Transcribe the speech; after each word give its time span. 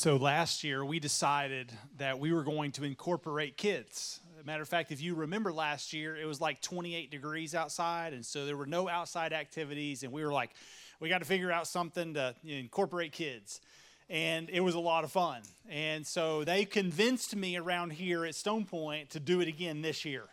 So 0.00 0.16
last 0.16 0.64
year 0.64 0.82
we 0.82 0.98
decided 0.98 1.70
that 1.98 2.18
we 2.18 2.32
were 2.32 2.42
going 2.42 2.72
to 2.72 2.84
incorporate 2.84 3.58
kids. 3.58 4.20
Matter 4.46 4.62
of 4.62 4.68
fact, 4.70 4.92
if 4.92 5.02
you 5.02 5.14
remember 5.14 5.52
last 5.52 5.92
year, 5.92 6.16
it 6.16 6.24
was 6.24 6.40
like 6.40 6.62
28 6.62 7.10
degrees 7.10 7.54
outside, 7.54 8.14
and 8.14 8.24
so 8.24 8.46
there 8.46 8.56
were 8.56 8.64
no 8.64 8.88
outside 8.88 9.34
activities, 9.34 10.02
and 10.02 10.10
we 10.10 10.24
were 10.24 10.32
like, 10.32 10.52
we 11.00 11.10
got 11.10 11.18
to 11.18 11.26
figure 11.26 11.52
out 11.52 11.66
something 11.66 12.14
to 12.14 12.34
incorporate 12.46 13.12
kids. 13.12 13.60
And 14.08 14.48
it 14.48 14.60
was 14.60 14.74
a 14.74 14.80
lot 14.80 15.04
of 15.04 15.12
fun. 15.12 15.42
And 15.68 16.06
so 16.06 16.44
they 16.44 16.64
convinced 16.64 17.36
me 17.36 17.58
around 17.58 17.92
here 17.92 18.24
at 18.24 18.32
Stonepoint 18.32 19.10
to 19.10 19.20
do 19.20 19.42
it 19.42 19.48
again 19.48 19.82
this 19.82 20.06
year. 20.06 20.24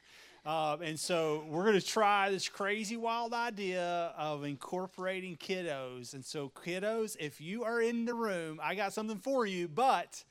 Uh, 0.48 0.78
and 0.82 0.98
so 0.98 1.44
we're 1.50 1.66
going 1.66 1.78
to 1.78 1.86
try 1.86 2.32
this 2.32 2.48
crazy 2.48 2.96
wild 2.96 3.34
idea 3.34 4.14
of 4.18 4.46
incorporating 4.46 5.36
kiddos. 5.36 6.14
And 6.14 6.24
so, 6.24 6.54
kiddos, 6.66 7.18
if 7.20 7.42
you 7.42 7.66
are 7.66 7.82
in 7.82 8.06
the 8.06 8.14
room, 8.14 8.58
I 8.64 8.74
got 8.74 8.94
something 8.94 9.18
for 9.18 9.46
you, 9.46 9.68
but 9.68 10.24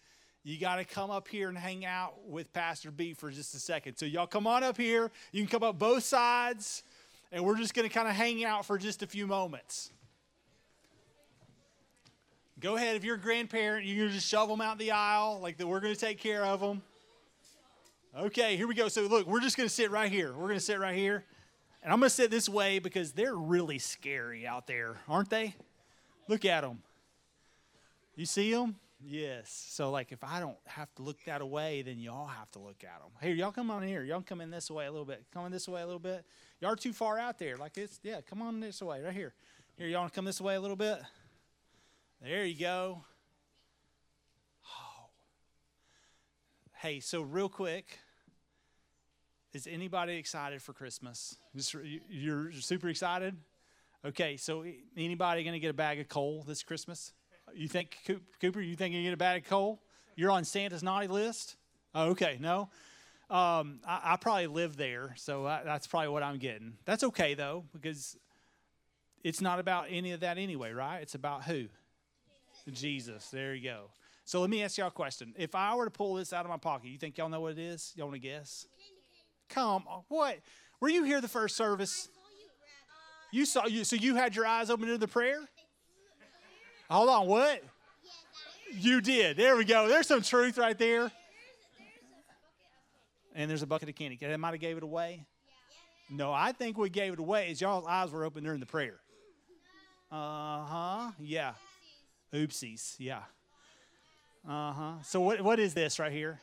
you 0.42 0.58
got 0.58 0.76
to 0.76 0.86
come 0.86 1.10
up 1.10 1.28
here 1.28 1.50
and 1.50 1.58
hang 1.58 1.84
out 1.84 2.14
with 2.26 2.50
Pastor 2.54 2.90
B 2.90 3.12
for 3.12 3.30
just 3.30 3.54
a 3.54 3.58
second. 3.58 3.98
So, 3.98 4.06
y'all 4.06 4.26
come 4.26 4.46
on 4.46 4.64
up 4.64 4.78
here. 4.78 5.10
You 5.32 5.42
can 5.42 5.50
come 5.50 5.62
up 5.62 5.78
both 5.78 6.02
sides, 6.02 6.82
and 7.30 7.44
we're 7.44 7.58
just 7.58 7.74
going 7.74 7.86
to 7.86 7.94
kind 7.94 8.08
of 8.08 8.14
hang 8.14 8.42
out 8.42 8.64
for 8.64 8.78
just 8.78 9.02
a 9.02 9.06
few 9.06 9.26
moments. 9.26 9.90
Go 12.58 12.76
ahead. 12.76 12.96
If 12.96 13.04
you're 13.04 13.16
a 13.16 13.20
grandparent, 13.20 13.84
you 13.84 14.02
can 14.02 14.14
just 14.14 14.26
shove 14.26 14.48
them 14.48 14.62
out 14.62 14.78
the 14.78 14.92
aisle, 14.92 15.40
like 15.42 15.58
that 15.58 15.66
we're 15.66 15.80
going 15.80 15.92
to 15.92 16.00
take 16.00 16.18
care 16.18 16.42
of 16.42 16.60
them. 16.60 16.80
Okay, 18.18 18.56
here 18.56 18.66
we 18.66 18.74
go. 18.74 18.88
So, 18.88 19.02
look, 19.02 19.26
we're 19.26 19.40
just 19.40 19.58
going 19.58 19.68
to 19.68 19.74
sit 19.74 19.90
right 19.90 20.10
here. 20.10 20.32
We're 20.32 20.46
going 20.46 20.54
to 20.54 20.64
sit 20.64 20.80
right 20.80 20.96
here. 20.96 21.22
And 21.82 21.92
I'm 21.92 21.98
going 22.00 22.08
to 22.08 22.14
sit 22.14 22.30
this 22.30 22.48
way 22.48 22.78
because 22.78 23.12
they're 23.12 23.34
really 23.34 23.78
scary 23.78 24.46
out 24.46 24.66
there, 24.66 24.96
aren't 25.06 25.28
they? 25.28 25.54
Look 26.26 26.46
at 26.46 26.62
them. 26.62 26.82
You 28.14 28.24
see 28.24 28.50
them? 28.50 28.76
Yes. 29.04 29.66
So, 29.68 29.90
like, 29.90 30.12
if 30.12 30.24
I 30.24 30.40
don't 30.40 30.56
have 30.64 30.88
to 30.94 31.02
look 31.02 31.18
that 31.26 31.42
away, 31.42 31.82
then 31.82 31.98
y'all 31.98 32.26
have 32.26 32.50
to 32.52 32.58
look 32.58 32.82
at 32.84 33.02
them. 33.02 33.10
Here, 33.20 33.34
y'all 33.34 33.52
come 33.52 33.70
on 33.70 33.82
here. 33.82 34.02
Y'all 34.02 34.22
come 34.22 34.40
in 34.40 34.50
this 34.50 34.70
way 34.70 34.86
a 34.86 34.90
little 34.90 35.04
bit. 35.04 35.22
Come 35.34 35.44
in 35.44 35.52
this 35.52 35.68
way 35.68 35.82
a 35.82 35.84
little 35.84 36.00
bit. 36.00 36.24
Y'all 36.62 36.72
are 36.72 36.76
too 36.76 36.94
far 36.94 37.18
out 37.18 37.38
there. 37.38 37.58
Like, 37.58 37.76
it's, 37.76 38.00
yeah, 38.02 38.22
come 38.22 38.40
on 38.40 38.60
this 38.60 38.80
way, 38.80 39.02
right 39.02 39.12
here. 39.12 39.34
Here, 39.76 39.88
y'all 39.88 40.08
come 40.08 40.24
this 40.24 40.40
way 40.40 40.54
a 40.54 40.60
little 40.60 40.74
bit? 40.74 41.02
There 42.22 42.46
you 42.46 42.58
go. 42.58 43.04
Oh. 44.64 45.08
Hey, 46.78 47.00
so 47.00 47.20
real 47.20 47.50
quick, 47.50 47.98
is 49.56 49.66
anybody 49.66 50.16
excited 50.16 50.60
for 50.60 50.74
Christmas? 50.74 51.38
You're 52.10 52.52
super 52.52 52.90
excited? 52.90 53.34
Okay, 54.04 54.36
so 54.36 54.64
anybody 54.96 55.44
going 55.44 55.54
to 55.54 55.58
get 55.58 55.70
a 55.70 55.74
bag 55.74 55.98
of 55.98 56.08
coal 56.08 56.44
this 56.46 56.62
Christmas? 56.62 57.14
You 57.54 57.66
think, 57.66 57.96
Cooper, 58.38 58.60
you 58.60 58.76
think 58.76 58.94
you 58.94 59.02
get 59.02 59.14
a 59.14 59.16
bag 59.16 59.44
of 59.44 59.48
coal? 59.48 59.80
You're 60.14 60.30
on 60.30 60.44
Santa's 60.44 60.82
naughty 60.82 61.08
list? 61.08 61.56
Oh, 61.94 62.10
okay, 62.10 62.36
no. 62.38 62.68
Um, 63.30 63.80
I, 63.86 64.12
I, 64.12 64.16
probably 64.20 64.46
live 64.46 64.76
there, 64.76 65.14
so 65.16 65.46
I, 65.46 65.62
that's 65.64 65.86
probably 65.86 66.10
what 66.10 66.22
I'm 66.22 66.36
getting. 66.36 66.74
That's 66.84 67.02
okay, 67.02 67.32
though, 67.32 67.64
because 67.72 68.16
it's 69.24 69.40
not 69.40 69.58
about 69.58 69.86
any 69.88 70.12
of 70.12 70.20
that 70.20 70.36
anyway, 70.36 70.72
right? 70.72 70.98
It's 71.00 71.14
about 71.14 71.44
who? 71.44 71.64
Jesus. 72.66 72.80
Jesus. 72.80 73.28
There 73.30 73.54
you 73.54 73.64
go. 73.64 73.84
So 74.26 74.42
let 74.42 74.50
me 74.50 74.62
ask 74.62 74.76
y'all 74.76 74.88
a 74.88 74.90
question. 74.90 75.32
If 75.38 75.54
I 75.54 75.74
were 75.74 75.86
to 75.86 75.90
pull 75.90 76.14
this 76.14 76.32
out 76.34 76.44
of 76.44 76.50
my 76.50 76.58
pocket, 76.58 76.88
you 76.88 76.98
think 76.98 77.16
y'all 77.16 77.30
know 77.30 77.40
what 77.40 77.52
it 77.52 77.58
is? 77.58 77.94
Y'all 77.96 78.06
want 78.06 78.20
to 78.20 78.28
guess? 78.28 78.66
Come 79.48 79.84
on. 79.86 80.02
What? 80.08 80.38
Were 80.80 80.88
you 80.88 81.04
here 81.04 81.20
the 81.20 81.28
first 81.28 81.56
service? 81.56 82.08
You 83.32 83.44
saw 83.44 83.66
you 83.66 83.84
so 83.84 83.96
you 83.96 84.14
had 84.14 84.36
your 84.36 84.46
eyes 84.46 84.70
open 84.70 84.88
to 84.88 84.98
the 84.98 85.08
prayer? 85.08 85.40
Hold 86.90 87.08
on, 87.08 87.26
what? 87.26 87.62
You 88.72 89.00
did. 89.00 89.36
There 89.36 89.56
we 89.56 89.64
go. 89.64 89.88
There's 89.88 90.06
some 90.06 90.22
truth 90.22 90.58
right 90.58 90.78
there. 90.78 91.10
And 93.34 93.50
there's 93.50 93.62
a 93.62 93.66
bucket 93.66 93.88
of 93.88 93.94
candy. 93.94 94.18
I 94.24 94.36
might 94.36 94.52
have 94.52 94.60
gave 94.60 94.76
it 94.76 94.82
away. 94.82 95.24
No, 96.08 96.32
I 96.32 96.52
think 96.52 96.78
we 96.78 96.88
gave 96.88 97.12
it 97.12 97.18
away 97.18 97.50
as 97.50 97.60
y'all's 97.60 97.86
eyes 97.86 98.10
were 98.10 98.24
open 98.24 98.44
during 98.44 98.60
the 98.60 98.66
prayer. 98.66 99.00
Uh 100.10 100.64
huh. 100.64 101.10
Yeah. 101.18 101.54
Oopsies. 102.32 102.94
Yeah. 102.98 103.22
Uh 104.48 104.72
huh. 104.72 104.92
So 105.02 105.20
what 105.20 105.40
what 105.42 105.58
is 105.58 105.74
this 105.74 105.98
right 105.98 106.12
here? 106.12 106.40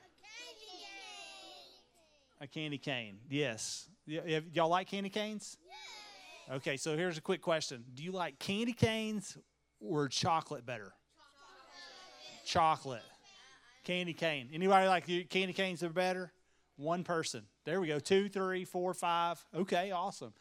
A 2.44 2.48
candy 2.48 2.78
cane. 2.78 3.20
Yes. 3.30 3.88
Y- 4.06 4.42
y'all 4.52 4.68
like 4.68 4.90
candy 4.90 5.10
canes? 5.10 5.58
Yes. 5.66 6.58
Okay, 6.58 6.76
so 6.76 6.98
here's 6.98 7.18
a 7.18 7.22
quick 7.22 7.42
question. 7.42 7.86
Do 7.94 8.04
you 8.04 8.12
like 8.12 8.38
candy 8.38 8.74
canes 8.74 9.38
or 9.80 10.10
chocolate 10.10 10.66
better? 10.66 10.92
Chocolate. 12.46 13.00
chocolate. 13.00 13.02
Candy 13.86 14.14
cane. 14.14 14.50
Anybody 14.52 14.88
like 14.90 15.30
candy 15.30 15.54
canes 15.54 15.84
are 15.84 15.90
better? 15.90 16.34
One 16.76 17.06
person. 17.06 17.44
There 17.64 17.80
we 17.80 17.88
go. 17.88 18.00
Two, 18.00 18.28
three, 18.28 18.66
four, 18.66 18.94
five. 18.94 19.42
Okay, 19.56 19.92
awesome. 19.92 20.34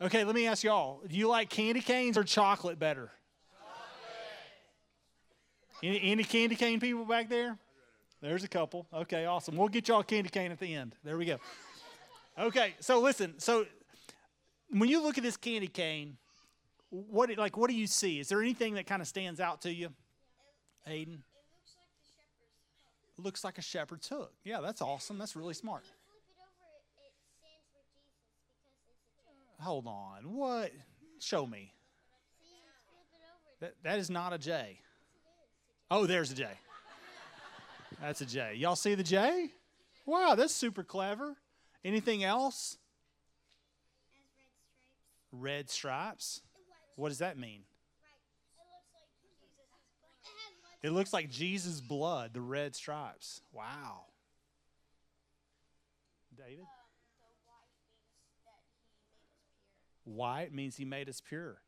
Okay, 0.00 0.24
let 0.24 0.34
me 0.34 0.46
ask 0.46 0.64
y'all. 0.64 1.02
Do 1.06 1.14
you 1.14 1.28
like 1.28 1.50
candy 1.50 1.82
canes 1.82 2.16
or 2.16 2.24
chocolate 2.24 2.78
better? 2.78 3.10
Chocolate. 5.82 5.94
Any, 5.94 6.10
any 6.10 6.24
candy 6.24 6.56
cane 6.56 6.80
people 6.80 7.04
back 7.04 7.28
there? 7.28 7.58
There's 8.20 8.44
a 8.44 8.48
couple. 8.48 8.86
Okay, 8.92 9.26
awesome. 9.26 9.56
We'll 9.56 9.68
get 9.68 9.88
y'all 9.88 10.02
candy 10.02 10.28
cane 10.28 10.50
at 10.50 10.58
the 10.58 10.74
end. 10.74 10.94
There 11.04 11.16
we 11.16 11.24
go. 11.24 11.38
Okay, 12.38 12.74
so 12.80 13.00
listen. 13.00 13.38
So 13.38 13.66
when 14.70 14.88
you 14.88 15.02
look 15.02 15.18
at 15.18 15.24
this 15.24 15.36
candy 15.36 15.68
cane, 15.68 16.16
what 16.90 17.36
like 17.36 17.56
what 17.56 17.70
do 17.70 17.76
you 17.76 17.86
see? 17.86 18.18
Is 18.18 18.28
there 18.28 18.40
anything 18.40 18.74
that 18.74 18.86
kind 18.86 19.02
of 19.02 19.08
stands 19.08 19.40
out 19.40 19.62
to 19.62 19.72
you, 19.72 19.90
Aiden? 20.88 21.18
It 23.18 23.24
looks 23.24 23.44
like 23.44 23.58
a 23.58 23.62
shepherd's 23.62 24.08
hook. 24.08 24.32
Yeah, 24.44 24.60
that's 24.60 24.80
awesome. 24.80 25.18
That's 25.18 25.34
really 25.36 25.54
smart. 25.54 25.84
Hold 29.60 29.86
on. 29.86 30.32
What? 30.32 30.72
Show 31.18 31.46
me. 31.46 31.72
That, 33.60 33.74
that 33.82 33.98
is 33.98 34.08
not 34.08 34.32
a 34.32 34.38
J. 34.38 34.78
Oh, 35.90 36.06
there's 36.06 36.30
a 36.30 36.34
J. 36.34 36.46
That's 38.00 38.20
a 38.20 38.26
J. 38.26 38.54
Y'all 38.54 38.76
see 38.76 38.94
the 38.94 39.02
J? 39.02 39.50
Wow, 40.06 40.34
that's 40.34 40.54
super 40.54 40.82
clever. 40.82 41.36
Anything 41.84 42.24
else? 42.24 42.78
Red 45.32 45.68
stripes. 45.68 46.42
What 46.96 47.10
does 47.10 47.18
that 47.18 47.38
mean? 47.38 47.62
It 50.82 50.90
looks 50.90 51.12
like 51.12 51.30
Jesus' 51.30 51.80
blood, 51.80 52.34
the 52.34 52.40
red 52.40 52.76
stripes. 52.76 53.40
Wow. 53.52 54.04
David? 56.36 56.64
White 60.04 60.54
means 60.54 60.76
he 60.76 60.84
made 60.84 61.08
us 61.08 61.20
pure. 61.20 61.58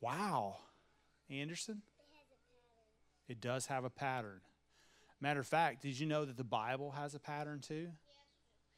Wow. 0.00 0.56
Anderson? 1.30 1.82
It 3.28 3.40
does 3.40 3.66
have 3.66 3.84
a 3.84 3.90
pattern. 3.90 4.40
Matter 5.20 5.40
of 5.40 5.46
fact, 5.46 5.82
did 5.82 5.98
you 5.98 6.06
know 6.06 6.24
that 6.24 6.36
the 6.36 6.44
Bible 6.44 6.90
has 6.90 7.14
a 7.14 7.18
pattern 7.18 7.60
too? 7.60 7.88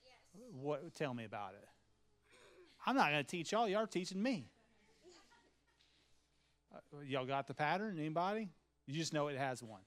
Yes. 0.05 0.45
What? 0.53 0.95
Tell 0.95 1.15
me 1.15 1.25
about 1.25 1.55
it. 1.55 1.69
I'm 2.87 2.95
not 2.95 3.11
going 3.11 3.25
to 3.25 3.29
teach 3.29 3.53
y'all. 3.53 3.69
Y'all 3.69 3.83
are 3.83 3.87
teaching 3.87 4.23
me. 4.23 4.47
Uh, 6.75 7.01
y'all 7.07 7.27
got 7.27 7.47
the 7.47 7.55
pattern? 7.55 7.99
Anybody? 7.99 8.49
You 8.87 8.95
just 8.95 9.13
know 9.13 9.29
it 9.29 9.37
has 9.37 9.63
one. 9.63 9.81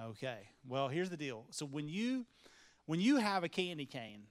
Okay. 0.00 0.38
Well, 0.66 0.88
here's 0.88 1.10
the 1.10 1.16
deal. 1.16 1.46
So 1.50 1.66
when 1.66 1.88
you 1.88 2.26
when 2.86 3.00
you 3.00 3.16
have 3.16 3.44
a 3.44 3.48
candy 3.48 3.86
cane, 3.86 4.22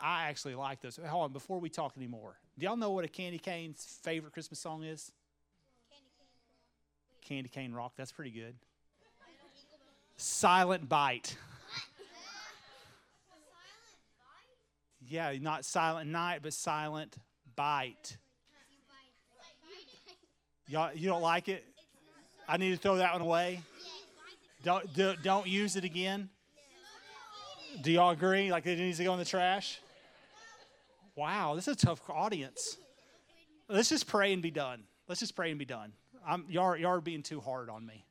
I 0.00 0.28
actually 0.28 0.54
like 0.54 0.80
this. 0.80 0.98
Hold 1.04 1.24
on, 1.24 1.32
before 1.32 1.60
we 1.60 1.68
talk 1.68 1.96
anymore. 1.96 2.36
Do 2.58 2.66
y'all 2.66 2.76
know 2.76 2.90
what 2.90 3.04
a 3.04 3.08
candy 3.08 3.38
cane's 3.38 3.98
favorite 4.02 4.32
Christmas 4.32 4.58
song 4.58 4.82
is? 4.82 5.12
Candy 5.90 6.10
cane. 6.16 7.36
Candy 7.36 7.48
cane 7.48 7.72
rock. 7.72 7.92
That's 7.96 8.12
pretty 8.12 8.30
good. 8.30 8.54
Silent 10.22 10.86
bite. 10.86 11.34
Yeah, 15.08 15.32
not 15.40 15.64
silent 15.64 16.10
night, 16.10 16.40
but 16.42 16.52
silent 16.52 17.16
bite. 17.56 18.18
Y'all, 20.68 20.94
you 20.94 21.08
don't 21.08 21.22
like 21.22 21.48
it? 21.48 21.64
I 22.46 22.58
need 22.58 22.70
to 22.72 22.76
throw 22.76 22.96
that 22.96 23.14
one 23.14 23.22
away. 23.22 23.62
Don't 24.62 24.92
do, 24.92 25.14
don't 25.22 25.46
use 25.46 25.76
it 25.76 25.84
again. 25.84 26.28
Do 27.80 27.90
y'all 27.90 28.10
agree? 28.10 28.52
Like 28.52 28.66
it 28.66 28.78
needs 28.78 28.98
to 28.98 29.04
go 29.04 29.14
in 29.14 29.18
the 29.18 29.24
trash? 29.24 29.80
Wow, 31.16 31.54
this 31.54 31.66
is 31.66 31.82
a 31.82 31.86
tough 31.86 32.02
audience. 32.10 32.76
Let's 33.70 33.88
just 33.88 34.06
pray 34.06 34.34
and 34.34 34.42
be 34.42 34.50
done. 34.50 34.82
Let's 35.08 35.20
just 35.20 35.34
pray 35.34 35.48
and 35.48 35.58
be 35.58 35.64
done. 35.64 35.94
I'm, 36.28 36.44
y'all, 36.50 36.76
y'all 36.76 36.90
are 36.90 37.00
being 37.00 37.22
too 37.22 37.40
hard 37.40 37.70
on 37.70 37.86
me. 37.86 38.04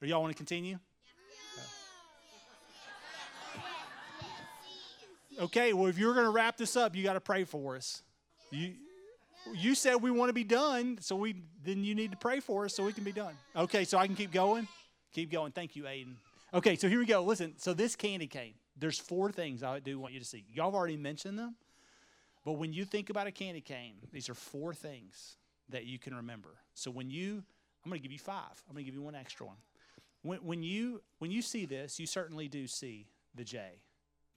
Do 0.00 0.06
y'all 0.06 0.22
want 0.22 0.32
to 0.32 0.36
continue? 0.36 0.78
Okay, 5.40 5.72
well, 5.72 5.86
if 5.86 5.98
you're 5.98 6.14
going 6.14 6.26
to 6.26 6.30
wrap 6.30 6.56
this 6.56 6.76
up, 6.76 6.94
you 6.94 7.02
got 7.02 7.14
to 7.14 7.20
pray 7.20 7.44
for 7.44 7.76
us. 7.76 8.02
You, 8.50 8.74
you 9.52 9.74
said 9.74 9.96
we 9.96 10.10
want 10.10 10.28
to 10.28 10.32
be 10.32 10.44
done, 10.44 10.98
so 11.00 11.16
we 11.16 11.42
then 11.64 11.82
you 11.82 11.94
need 11.94 12.12
to 12.12 12.16
pray 12.16 12.40
for 12.40 12.64
us 12.64 12.74
so 12.74 12.84
we 12.84 12.92
can 12.92 13.04
be 13.04 13.12
done. 13.12 13.34
Okay, 13.56 13.84
so 13.84 13.98
I 13.98 14.06
can 14.06 14.14
keep 14.14 14.32
going. 14.32 14.68
Keep 15.12 15.32
going. 15.32 15.52
Thank 15.52 15.76
you, 15.76 15.84
Aiden. 15.84 16.14
Okay, 16.52 16.76
so 16.76 16.88
here 16.88 16.98
we 17.00 17.06
go. 17.06 17.22
Listen, 17.24 17.54
so 17.56 17.74
this 17.74 17.96
candy 17.96 18.28
cane, 18.28 18.54
there's 18.78 18.98
four 18.98 19.32
things 19.32 19.62
I 19.62 19.80
do 19.80 19.98
want 19.98 20.12
you 20.12 20.20
to 20.20 20.26
see. 20.26 20.44
Y'all 20.52 20.66
have 20.66 20.74
already 20.74 20.96
mentioned 20.96 21.38
them, 21.38 21.56
but 22.44 22.52
when 22.52 22.72
you 22.72 22.84
think 22.84 23.10
about 23.10 23.26
a 23.26 23.32
candy 23.32 23.60
cane, 23.60 23.94
these 24.12 24.28
are 24.28 24.34
four 24.34 24.72
things 24.72 25.36
that 25.70 25.84
you 25.84 25.98
can 25.98 26.14
remember. 26.14 26.50
So 26.74 26.90
when 26.90 27.10
you, 27.10 27.42
I'm 27.84 27.90
going 27.90 28.00
to 28.00 28.02
give 28.02 28.12
you 28.12 28.18
five. 28.18 28.62
I'm 28.68 28.74
going 28.74 28.84
to 28.84 28.90
give 28.90 28.94
you 28.94 29.02
one 29.02 29.14
extra 29.14 29.46
one. 29.46 29.56
When, 30.22 30.38
when 30.38 30.62
you 30.62 31.02
when 31.18 31.30
you 31.30 31.42
see 31.42 31.66
this, 31.66 31.98
you 31.98 32.06
certainly 32.06 32.48
do 32.48 32.66
see 32.66 33.08
the 33.34 33.44
J, 33.44 33.80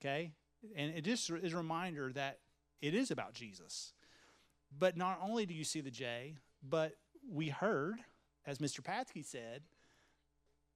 okay? 0.01 0.31
And 0.75 0.93
it 0.95 1.03
just 1.03 1.29
is 1.29 1.53
a 1.53 1.57
reminder 1.57 2.11
that 2.13 2.39
it 2.81 2.93
is 2.93 3.11
about 3.11 3.33
Jesus. 3.33 3.93
But 4.77 4.97
not 4.97 5.19
only 5.21 5.45
do 5.45 5.53
you 5.53 5.63
see 5.63 5.81
the 5.81 5.91
J, 5.91 6.35
but 6.67 6.93
we 7.29 7.49
heard, 7.49 7.99
as 8.45 8.59
Mr. 8.59 8.81
Patsky 8.81 9.25
said, 9.25 9.63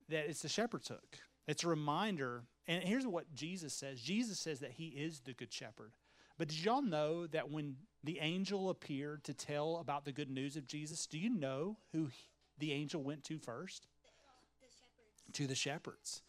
that 0.09 0.29
it's 0.29 0.41
the 0.41 0.49
shepherd's 0.49 0.87
hook. 0.87 1.17
It's 1.47 1.63
a 1.63 1.67
reminder. 1.67 2.43
And 2.67 2.83
here's 2.83 3.07
what 3.07 3.33
Jesus 3.33 3.73
says 3.73 4.01
Jesus 4.01 4.39
says 4.39 4.59
that 4.59 4.71
he 4.71 4.87
is 4.87 5.21
the 5.21 5.33
good 5.33 5.51
shepherd. 5.51 5.91
But 6.37 6.47
did 6.47 6.63
y'all 6.63 6.81
know 6.81 7.27
that 7.27 7.51
when 7.51 7.75
the 8.03 8.19
angel 8.19 8.69
appeared 8.69 9.23
to 9.25 9.33
tell 9.33 9.77
about 9.77 10.05
the 10.05 10.11
good 10.11 10.29
news 10.29 10.55
of 10.55 10.65
Jesus, 10.65 11.05
do 11.05 11.19
you 11.19 11.29
know 11.29 11.77
who 11.91 12.09
the 12.57 12.71
angel 12.71 13.03
went 13.03 13.23
to 13.25 13.37
first? 13.37 13.87
The 15.27 15.33
to 15.33 15.47
the 15.47 15.55
shepherds. 15.55 16.23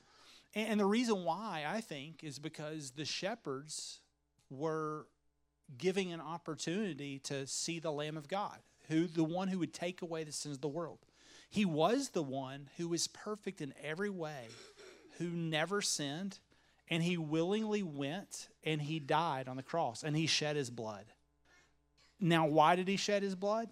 And, 0.55 0.79
the 0.79 0.85
reason 0.85 1.25
why, 1.25 1.65
I 1.67 1.81
think, 1.81 2.23
is 2.23 2.39
because 2.39 2.91
the 2.91 3.07
shepherds 3.07 4.01
were 4.51 5.07
giving 5.79 6.13
an 6.13 6.21
opportunity 6.21 7.19
to 7.21 7.47
see 7.47 7.79
the 7.79 7.91
Lamb 7.91 8.19
of 8.19 8.29
God, 8.29 8.59
who 8.89 9.07
the 9.07 9.25
one 9.25 9.49
who 9.49 9.59
would 9.59 9.73
take 9.73 10.03
away 10.03 10.25
the 10.25 10.33
sins 10.33 10.57
of 10.57 10.61
the 10.61 10.69
world. 10.69 10.99
He 11.49 11.65
was 11.65 12.11
the 12.11 12.23
one 12.23 12.69
who 12.77 12.89
was 12.89 13.07
perfect 13.07 13.61
in 13.61 13.73
every 13.83 14.11
way, 14.11 14.49
who 15.19 15.29
never 15.29 15.81
sinned, 15.81 16.39
and 16.89 17.03
he 17.03 17.17
willingly 17.17 17.83
went 17.83 18.49
and 18.65 18.83
he 18.83 18.99
died 18.99 19.49
on 19.49 19.57
the 19.57 19.63
cross 19.63 20.03
and 20.03 20.17
he 20.17 20.27
shed 20.27 20.57
his 20.57 20.71
blood. 20.71 21.07
Now, 22.21 22.47
why 22.47 22.77
did 22.77 22.89
he 22.89 22.97
shed 22.97 23.23
his 23.23 23.35
blood? 23.35 23.69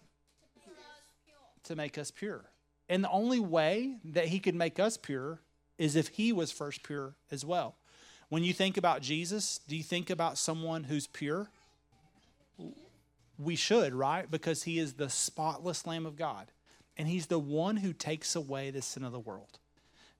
To 1.65 1.77
make 1.77 1.99
us 1.99 2.11
pure. 2.11 2.45
And 2.89 3.05
the 3.05 3.11
only 3.11 3.41
way 3.41 3.97
that 4.07 4.27
he 4.27 4.41
could 4.41 4.55
make 4.55 4.81
us 4.81 4.97
pure 4.97 5.41
is 5.81 5.97
if 5.97 6.09
he 6.09 6.31
was 6.31 6.53
first 6.53 6.83
pure 6.83 7.15
as 7.33 7.43
well. 7.43 7.75
When 8.29 8.45
you 8.45 8.53
think 8.53 8.77
about 8.77 9.01
Jesus, 9.01 9.61
do 9.67 9.75
you 9.75 9.83
think 9.83 10.11
about 10.11 10.37
someone 10.37 10.85
who's 10.85 11.07
pure? 11.07 11.49
We 13.39 13.57
should, 13.57 13.95
right? 13.95 14.31
Because 14.31 14.65
he 14.65 14.79
is 14.79 14.93
the 14.93 15.09
spotless 15.09 15.87
Lamb 15.87 16.05
of 16.05 16.17
God 16.17 16.53
and 16.99 17.09
he's 17.09 17.27
the 17.27 17.39
one 17.39 17.79
who 17.79 17.95
takes 17.95 18.37
away 18.37 18.71
the 18.71 18.83
sin 18.83 19.05
of 19.05 19.13
the 19.13 19.19
world. 19.19 19.59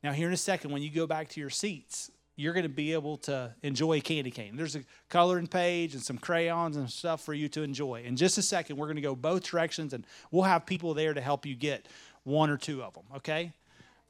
Now, 0.03 0.13
here 0.13 0.29
in 0.29 0.33
a 0.33 0.39
second, 0.39 0.71
when 0.71 0.81
you 0.81 0.89
go 0.89 1.07
back 1.07 1.29
to 1.29 1.41
your 1.41 1.51
seats, 1.51 2.11
you're 2.37 2.55
going 2.55 2.63
to 2.63 2.71
be 2.71 2.95
able 2.95 3.19
to 3.19 3.55
enjoy 3.63 4.01
candy 4.01 4.31
cane. 4.31 4.57
There's 4.57 4.77
a 4.77 4.85
coloring 5.11 5.47
page 5.47 5.93
and 5.93 6.03
some 6.03 6.17
crayons 6.17 6.77
and 6.77 6.91
stuff 6.91 7.23
for 7.23 7.35
you 7.35 7.51
to 7.51 7.63
enjoy. 7.63 8.03
In 8.07 8.17
just 8.17 8.39
a 8.39 8.43
second, 8.43 8.79
we're 8.79 8.87
going 8.87 8.97
to 8.97 9.03
go 9.03 9.15
both 9.15 9.43
directions 9.43 9.93
and 9.93 10.07
we'll 10.31 10.45
have 10.45 10.65
people 10.65 10.95
there 10.95 11.13
to 11.13 11.21
help 11.21 11.45
you 11.45 11.55
get 11.55 11.87
one 12.23 12.49
or 12.49 12.57
two 12.57 12.83
of 12.83 12.95
them, 12.95 13.05
okay? 13.17 13.53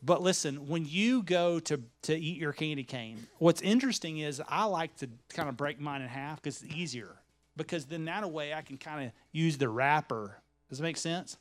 But 0.03 0.23
listen, 0.23 0.69
when 0.69 0.87
you 0.87 1.23
go 1.23 1.61
to, 1.61 1.81
to 2.03 2.17
eat 2.17 2.39
your 2.39 2.53
candy 2.53 2.85
cane, 2.85 3.27
what's 3.39 3.61
interesting 3.61 4.19
is 4.19 4.41
I 4.49 4.65
like 4.65 4.97
to 4.99 5.09
kind 5.29 5.49
of 5.49 5.57
break 5.57 5.79
mine 5.79 6.01
in 6.03 6.09
half 6.09 6.41
because 6.43 6.63
it's 6.63 6.75
easier. 6.75 7.17
Because 7.57 7.85
then 7.85 8.07
that 8.07 8.31
way 8.31 8.55
I 8.55 8.63
can 8.63 8.79
kind 8.79 9.07
of 9.07 9.13
use 9.33 9.59
the 9.59 9.69
wrapper. 9.69 10.37
Does 10.71 10.81
it 10.81 10.83
make 10.83 10.97
sense? 10.97 11.37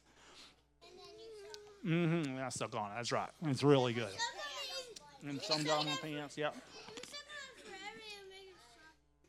Mm-hmm. 1.86 2.36
That's 2.36 2.56
stuck 2.56 2.76
on 2.76 2.92
it. 2.92 2.96
That's 2.96 3.12
right. 3.12 3.30
It's 3.46 3.64
really 3.64 3.94
good. 3.94 4.10
And 5.26 5.42
some 5.42 5.64
got 5.64 5.80
on 5.80 5.98
pants. 6.02 6.38
Yep. 6.38 6.56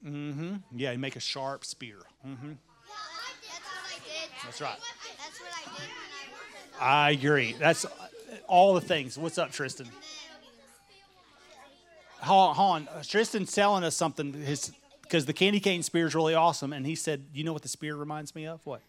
Mm-hmm. 0.05 0.55
Yeah, 0.75 0.93
you 0.93 0.99
make 0.99 1.17
a 1.17 1.21
sharp 1.21 1.65
spear. 1.65 1.99
Mm-hmm. 2.27 2.53
That's 4.45 4.61
right. 4.61 4.77
That's 5.19 5.41
what 5.41 5.51
I 5.53 5.79
did 5.79 6.81
I 6.81 7.09
I 7.09 7.11
agree. 7.11 7.55
That's 7.59 7.85
all 8.47 8.75
the 8.75 8.81
things. 8.81 9.19
What's 9.19 9.39
up, 9.39 9.53
Tristan? 9.53 9.89
Hold 12.21 12.57
on. 12.59 12.89
Uh, 12.89 13.03
Tristan's 13.03 13.53
telling 13.53 13.85
us 13.85 13.97
something. 13.97 14.33
His 14.33 14.73
because 15.03 15.27
the 15.27 15.33
candy 15.33 15.59
cane 15.59 15.83
spear 15.83 16.07
is 16.07 16.15
really 16.15 16.35
awesome, 16.35 16.73
and 16.73 16.87
he 16.87 16.95
said, 16.95 17.27
"You 17.33 17.45
know 17.45 17.53
what 17.53 17.63
the 17.63 17.69
spear 17.69 17.97
reminds 17.97 18.35
me 18.35 18.47
of? 18.47 18.65
What?" 18.67 18.83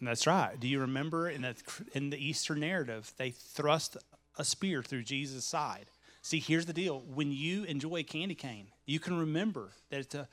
That's 0.00 0.26
right. 0.26 0.58
Do 0.58 0.66
you 0.66 0.80
remember 0.80 1.28
in 1.28 1.42
the 1.42 1.54
in 1.92 2.10
the 2.10 2.16
Easter 2.16 2.54
narrative, 2.54 3.12
they 3.18 3.30
thrust 3.30 3.96
a 4.38 4.44
spear 4.44 4.82
through 4.82 5.02
Jesus' 5.02 5.44
side. 5.44 5.90
See, 6.22 6.40
here's 6.40 6.66
the 6.66 6.72
deal: 6.72 7.00
when 7.00 7.32
you 7.32 7.64
enjoy 7.64 7.96
a 7.96 8.02
candy 8.02 8.34
cane, 8.34 8.68
you 8.86 8.98
can 8.98 9.18
remember 9.18 9.72
that 9.90 10.00
it's 10.00 10.14
a 10.14 10.28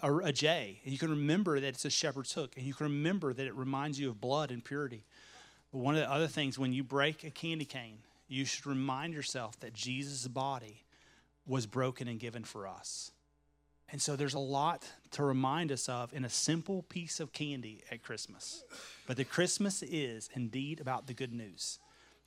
a, 0.00 0.16
a 0.18 0.32
J, 0.32 0.80
and 0.84 0.92
you 0.92 0.98
can 0.98 1.10
remember 1.10 1.60
that 1.60 1.68
it's 1.68 1.84
a 1.84 1.90
shepherd's 1.90 2.32
hook, 2.32 2.54
and 2.56 2.66
you 2.66 2.74
can 2.74 2.86
remember 2.86 3.32
that 3.32 3.46
it 3.46 3.54
reminds 3.54 3.98
you 3.98 4.08
of 4.10 4.20
blood 4.20 4.50
and 4.50 4.64
purity. 4.64 5.04
But 5.72 5.78
one 5.78 5.94
of 5.94 6.00
the 6.00 6.10
other 6.10 6.28
things, 6.28 6.58
when 6.58 6.72
you 6.72 6.82
break 6.82 7.24
a 7.24 7.30
candy 7.30 7.64
cane, 7.64 7.98
you 8.28 8.44
should 8.44 8.66
remind 8.66 9.14
yourself 9.14 9.58
that 9.60 9.72
Jesus' 9.72 10.28
body 10.28 10.84
was 11.46 11.66
broken 11.66 12.08
and 12.08 12.20
given 12.20 12.44
for 12.44 12.66
us. 12.66 13.10
And 13.90 14.02
so 14.02 14.16
there's 14.16 14.34
a 14.34 14.38
lot 14.38 14.86
to 15.12 15.22
remind 15.22 15.72
us 15.72 15.88
of 15.88 16.12
in 16.12 16.24
a 16.24 16.28
simple 16.28 16.82
piece 16.82 17.20
of 17.20 17.32
candy 17.32 17.82
at 17.90 18.02
Christmas. 18.02 18.62
But 19.06 19.16
the 19.16 19.24
Christmas 19.24 19.82
is 19.82 20.28
indeed 20.34 20.80
about 20.80 21.06
the 21.06 21.14
good 21.14 21.32
news. 21.32 21.78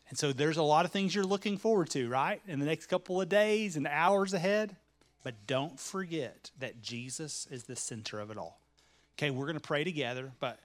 And 0.10 0.18
so 0.18 0.34
there's 0.34 0.58
a 0.58 0.64
lot 0.64 0.86
of 0.86 0.92
things 0.92 1.14
you're 1.14 1.24
looking 1.24 1.58
forward 1.58 1.90
to, 1.92 2.10
right? 2.10 2.42
In 2.48 2.60
the 2.60 2.66
next 2.66 2.88
couple 2.88 3.22
of 3.22 3.30
days 3.30 3.78
and 3.78 3.88
hours 3.88 4.34
ahead. 4.34 4.76
But 5.24 5.48
don't 5.48 5.80
forget 5.80 6.52
that 6.60 6.82
Jesus 6.82 7.48
is 7.52 7.66
the 7.66 7.76
center 7.76 8.20
of 8.20 8.32
it 8.32 8.38
all. 8.38 8.60
Okay, 9.18 9.30
we're 9.30 9.46
going 9.46 9.56
to 9.56 9.60
pray 9.60 9.84
together, 9.84 10.32
but 10.40 10.60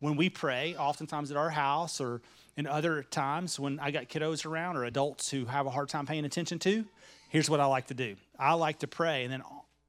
when 0.00 0.16
we 0.16 0.28
pray, 0.28 0.76
oftentimes 0.76 1.30
at 1.30 1.36
our 1.36 1.50
house 1.50 2.00
or 2.00 2.20
in 2.56 2.66
other 2.66 3.02
times 3.02 3.58
when 3.58 3.80
I 3.80 3.90
got 3.90 4.08
kiddos 4.08 4.44
around 4.44 4.76
or 4.76 4.84
adults 4.84 5.30
who 5.30 5.46
have 5.46 5.66
a 5.66 5.70
hard 5.70 5.88
time 5.88 6.06
paying 6.06 6.24
attention 6.24 6.58
to, 6.60 6.84
here's 7.30 7.50
what 7.50 7.60
I 7.60 7.66
like 7.66 7.88
to 7.88 7.94
do. 7.94 8.16
I 8.38 8.54
like 8.54 8.80
to 8.80 8.86
pray 8.86 9.24
and 9.24 9.32
then 9.32 9.42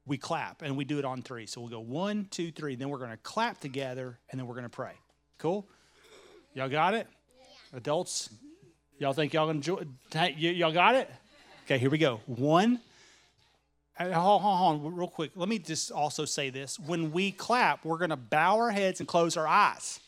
we 0.06 0.16
clap 0.16 0.62
and 0.62 0.76
we 0.76 0.84
do 0.84 0.98
it 0.98 1.04
on 1.04 1.22
three. 1.22 1.46
So 1.46 1.60
we'll 1.60 1.70
go 1.70 1.80
one, 1.80 2.26
two, 2.30 2.50
three. 2.50 2.74
Then 2.74 2.88
we're 2.88 2.98
going 2.98 3.10
to 3.10 3.18
clap 3.18 3.60
together 3.60 4.18
and 4.30 4.40
then 4.40 4.46
we're 4.46 4.54
going 4.54 4.64
to 4.64 4.70
pray. 4.70 4.92
Cool? 5.36 5.66
Y'all 6.54 6.68
got 6.68 6.94
it? 6.94 7.06
Adults, 7.74 8.30
y'all 8.98 9.12
think 9.12 9.34
y'all 9.34 9.50
enjoy? 9.50 9.84
Y'all 10.36 10.72
got 10.72 10.94
it? 10.94 11.10
Okay, 11.66 11.78
here 11.78 11.90
we 11.90 11.98
go. 11.98 12.20
One. 12.26 12.80
Hold, 13.98 14.12
hold, 14.14 14.42
hold 14.42 14.86
on, 14.86 14.94
real 14.94 15.08
quick. 15.08 15.32
Let 15.34 15.48
me 15.48 15.58
just 15.58 15.90
also 15.90 16.24
say 16.24 16.50
this. 16.50 16.78
When 16.78 17.10
we 17.10 17.32
clap, 17.32 17.84
we're 17.84 17.98
going 17.98 18.10
to 18.10 18.16
bow 18.16 18.56
our 18.56 18.70
heads 18.70 19.00
and 19.00 19.08
close 19.08 19.36
our 19.36 19.46
eyes. 19.46 19.98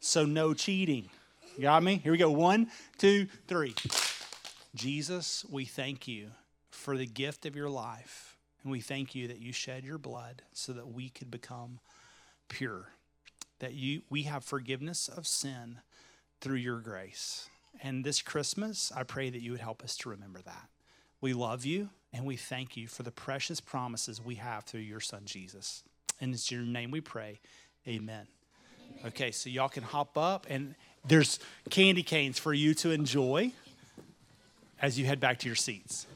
So 0.00 0.24
no 0.24 0.54
cheating. 0.54 1.10
You 1.56 1.62
got 1.62 1.82
me? 1.82 1.96
Here 1.96 2.12
we 2.12 2.18
go. 2.18 2.30
One, 2.30 2.70
two, 2.96 3.26
three. 3.46 3.74
Jesus, 4.74 5.44
we 5.50 5.66
thank 5.66 6.08
you 6.08 6.30
for 6.70 6.96
the 6.96 7.06
gift 7.06 7.44
of 7.44 7.54
your 7.54 7.68
life. 7.68 8.36
And 8.62 8.72
we 8.72 8.80
thank 8.80 9.14
you 9.14 9.28
that 9.28 9.40
you 9.40 9.52
shed 9.52 9.84
your 9.84 9.98
blood 9.98 10.42
so 10.52 10.72
that 10.72 10.88
we 10.88 11.10
could 11.10 11.30
become 11.30 11.80
pure, 12.48 12.88
that 13.58 13.74
you 13.74 14.02
we 14.08 14.22
have 14.22 14.44
forgiveness 14.44 15.08
of 15.08 15.26
sin 15.26 15.80
through 16.40 16.56
your 16.56 16.80
grace. 16.80 17.50
And 17.82 18.04
this 18.04 18.22
Christmas, 18.22 18.90
I 18.94 19.02
pray 19.02 19.30
that 19.30 19.42
you 19.42 19.50
would 19.50 19.60
help 19.60 19.82
us 19.82 19.96
to 19.98 20.08
remember 20.08 20.40
that. 20.42 20.68
We 21.20 21.34
love 21.34 21.64
you 21.64 21.90
and 22.12 22.24
we 22.26 22.36
thank 22.36 22.76
you 22.76 22.86
for 22.86 23.02
the 23.02 23.10
precious 23.10 23.60
promises 23.60 24.20
we 24.22 24.36
have 24.36 24.64
through 24.64 24.80
your 24.80 25.00
son 25.00 25.22
Jesus. 25.24 25.82
And 26.20 26.34
it's 26.34 26.50
your 26.50 26.62
name 26.62 26.90
we 26.90 27.00
pray. 27.00 27.40
Amen. 27.88 28.26
Okay, 29.04 29.30
so 29.30 29.50
y'all 29.50 29.68
can 29.68 29.82
hop 29.82 30.16
up 30.16 30.46
and 30.48 30.74
there's 31.06 31.40
candy 31.70 32.02
canes 32.02 32.38
for 32.38 32.52
you 32.52 32.74
to 32.74 32.90
enjoy 32.90 33.52
as 34.80 34.98
you 34.98 35.06
head 35.06 35.20
back 35.20 35.38
to 35.40 35.46
your 35.46 35.56
seats. 35.56 36.06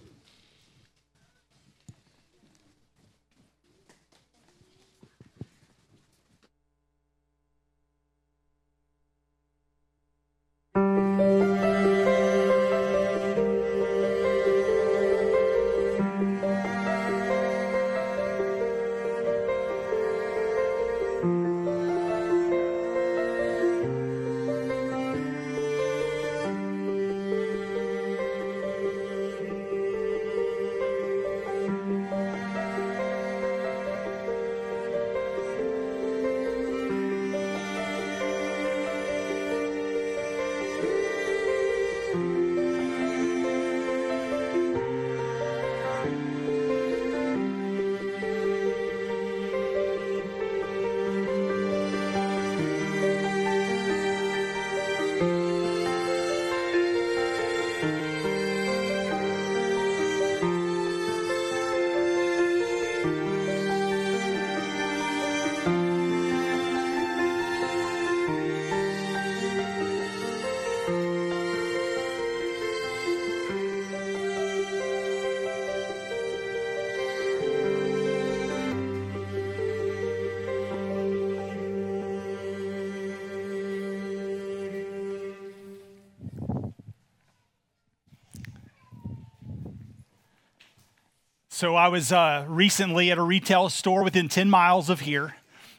So 91.56 91.74
I 91.74 91.88
was 91.88 92.12
uh, 92.12 92.44
recently 92.46 93.10
at 93.10 93.16
a 93.16 93.22
retail 93.22 93.70
store 93.70 94.04
within 94.04 94.28
10 94.28 94.50
miles 94.50 94.90
of 94.90 95.00
here, 95.00 95.36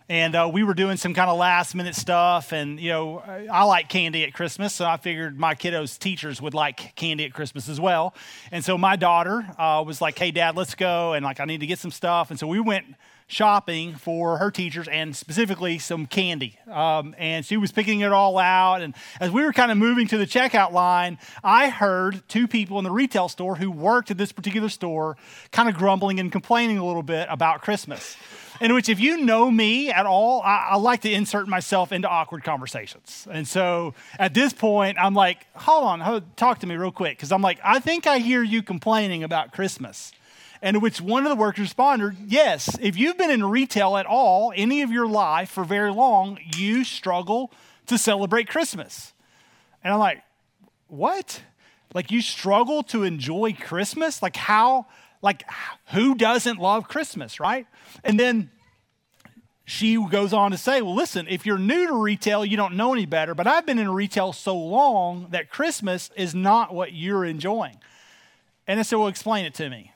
and 0.09 0.35
uh, 0.35 0.49
we 0.51 0.63
were 0.63 0.73
doing 0.73 0.97
some 0.97 1.13
kind 1.13 1.29
of 1.29 1.37
last 1.37 1.75
minute 1.75 1.95
stuff. 1.95 2.53
And, 2.53 2.79
you 2.79 2.89
know, 2.89 3.19
I 3.51 3.63
like 3.63 3.89
candy 3.89 4.23
at 4.23 4.33
Christmas, 4.33 4.73
so 4.73 4.85
I 4.85 4.97
figured 4.97 5.37
my 5.39 5.53
kiddos' 5.53 5.99
teachers 5.99 6.41
would 6.41 6.53
like 6.53 6.95
candy 6.95 7.25
at 7.25 7.33
Christmas 7.33 7.67
as 7.67 7.79
well. 7.79 8.13
And 8.51 8.63
so 8.63 8.77
my 8.77 8.95
daughter 8.95 9.45
uh, 9.57 9.83
was 9.85 10.01
like, 10.01 10.17
hey, 10.17 10.31
dad, 10.31 10.55
let's 10.55 10.75
go. 10.75 11.13
And, 11.13 11.25
like, 11.25 11.39
I 11.39 11.45
need 11.45 11.59
to 11.59 11.67
get 11.67 11.79
some 11.79 11.91
stuff. 11.91 12.29
And 12.29 12.39
so 12.39 12.47
we 12.47 12.59
went 12.59 12.85
shopping 13.29 13.93
for 13.93 14.37
her 14.37 14.49
teachers 14.49 14.87
and 14.87 15.13
specifically 15.13 15.77
some 15.77 16.05
candy. 16.05 16.57
Um, 16.71 17.13
and 17.17 17.45
she 17.45 17.57
was 17.57 17.73
picking 17.73 17.99
it 17.99 18.13
all 18.13 18.37
out. 18.37 18.81
And 18.81 18.95
as 19.19 19.31
we 19.31 19.43
were 19.43 19.51
kind 19.51 19.69
of 19.69 19.77
moving 19.77 20.07
to 20.07 20.17
the 20.17 20.25
checkout 20.25 20.71
line, 20.71 21.17
I 21.43 21.67
heard 21.67 22.23
two 22.29 22.47
people 22.47 22.77
in 22.77 22.85
the 22.85 22.91
retail 22.91 23.27
store 23.27 23.55
who 23.57 23.69
worked 23.69 24.11
at 24.11 24.17
this 24.17 24.31
particular 24.31 24.69
store 24.69 25.17
kind 25.51 25.67
of 25.67 25.75
grumbling 25.75 26.21
and 26.21 26.31
complaining 26.31 26.77
a 26.77 26.85
little 26.85 27.03
bit 27.03 27.27
about 27.29 27.61
Christmas. 27.61 28.15
In 28.59 28.73
which, 28.73 28.89
if 28.89 28.99
you 28.99 29.17
know 29.17 29.51
me 29.51 29.91
at 29.91 30.05
all, 30.05 30.41
I, 30.41 30.69
I 30.71 30.75
like 30.77 31.01
to 31.01 31.11
insert 31.11 31.47
myself 31.47 31.91
into 31.91 32.07
awkward 32.07 32.43
conversations. 32.43 33.27
And 33.29 33.47
so 33.47 33.93
at 34.17 34.33
this 34.33 34.53
point, 34.53 34.97
I'm 34.99 35.13
like, 35.13 35.45
hold 35.55 35.83
on, 35.83 35.99
hold, 35.99 36.37
talk 36.37 36.59
to 36.59 36.67
me 36.67 36.75
real 36.75 36.91
quick. 36.91 37.17
Because 37.17 37.31
I'm 37.31 37.41
like, 37.41 37.59
I 37.63 37.79
think 37.79 38.07
I 38.07 38.19
hear 38.19 38.41
you 38.41 38.63
complaining 38.63 39.23
about 39.23 39.51
Christmas. 39.51 40.11
And 40.61 40.81
which 40.81 40.99
one 40.99 41.23
of 41.23 41.29
the 41.29 41.35
workers 41.35 41.61
responded, 41.61 42.15
Yes, 42.25 42.77
if 42.81 42.97
you've 42.97 43.17
been 43.17 43.31
in 43.31 43.43
retail 43.43 43.97
at 43.97 44.05
all, 44.05 44.51
any 44.55 44.81
of 44.81 44.91
your 44.91 45.07
life 45.07 45.49
for 45.49 45.63
very 45.63 45.91
long, 45.91 46.39
you 46.55 46.83
struggle 46.83 47.51
to 47.85 47.97
celebrate 47.97 48.47
Christmas. 48.47 49.13
And 49.83 49.93
I'm 49.93 49.99
like, 49.99 50.23
What? 50.87 51.41
Like, 51.93 52.11
you 52.11 52.21
struggle 52.21 52.83
to 52.83 53.03
enjoy 53.03 53.53
Christmas? 53.53 54.21
Like, 54.21 54.35
how? 54.35 54.87
Like, 55.21 55.43
who 55.93 56.15
doesn't 56.15 56.59
love 56.59 56.87
Christmas, 56.87 57.39
right? 57.39 57.67
And 58.03 58.19
then 58.19 58.51
she 59.65 60.01
goes 60.09 60.31
on 60.31 60.51
to 60.51 60.57
say, 60.57 60.81
Well, 60.81 60.95
listen, 60.95 61.27
if 61.29 61.45
you're 61.45 61.57
new 61.57 61.87
to 61.87 61.93
retail, 61.93 62.45
you 62.45 62.55
don't 62.55 62.75
know 62.75 62.93
any 62.93 63.05
better, 63.05 63.35
but 63.35 63.47
I've 63.47 63.65
been 63.65 63.79
in 63.79 63.89
retail 63.89 64.31
so 64.31 64.57
long 64.57 65.27
that 65.31 65.49
Christmas 65.49 66.09
is 66.15 66.33
not 66.33 66.73
what 66.73 66.93
you're 66.93 67.25
enjoying. 67.25 67.77
And 68.65 68.79
I 68.79 68.83
said, 68.83 68.97
Well, 68.97 69.09
explain 69.09 69.45
it 69.45 69.53
to 69.55 69.69
me. 69.69 69.91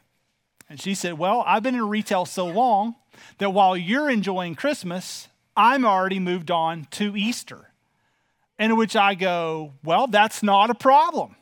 And 0.69 0.79
she 0.79 0.93
said, 0.93 1.17
Well, 1.17 1.43
I've 1.47 1.63
been 1.63 1.75
in 1.75 1.87
retail 1.87 2.25
so 2.25 2.47
long 2.47 2.95
that 3.37 3.51
while 3.51 3.77
you're 3.77 4.09
enjoying 4.09 4.55
Christmas, 4.55 5.29
I'm 5.55 5.85
already 5.85 6.19
moved 6.19 6.51
on 6.51 6.87
to 6.91 7.15
Easter. 7.15 7.69
In 8.59 8.75
which 8.75 8.97
I 8.97 9.15
go, 9.15 9.73
Well, 9.85 10.07
that's 10.07 10.43
not 10.43 10.69
a 10.69 10.75
problem. 10.75 11.37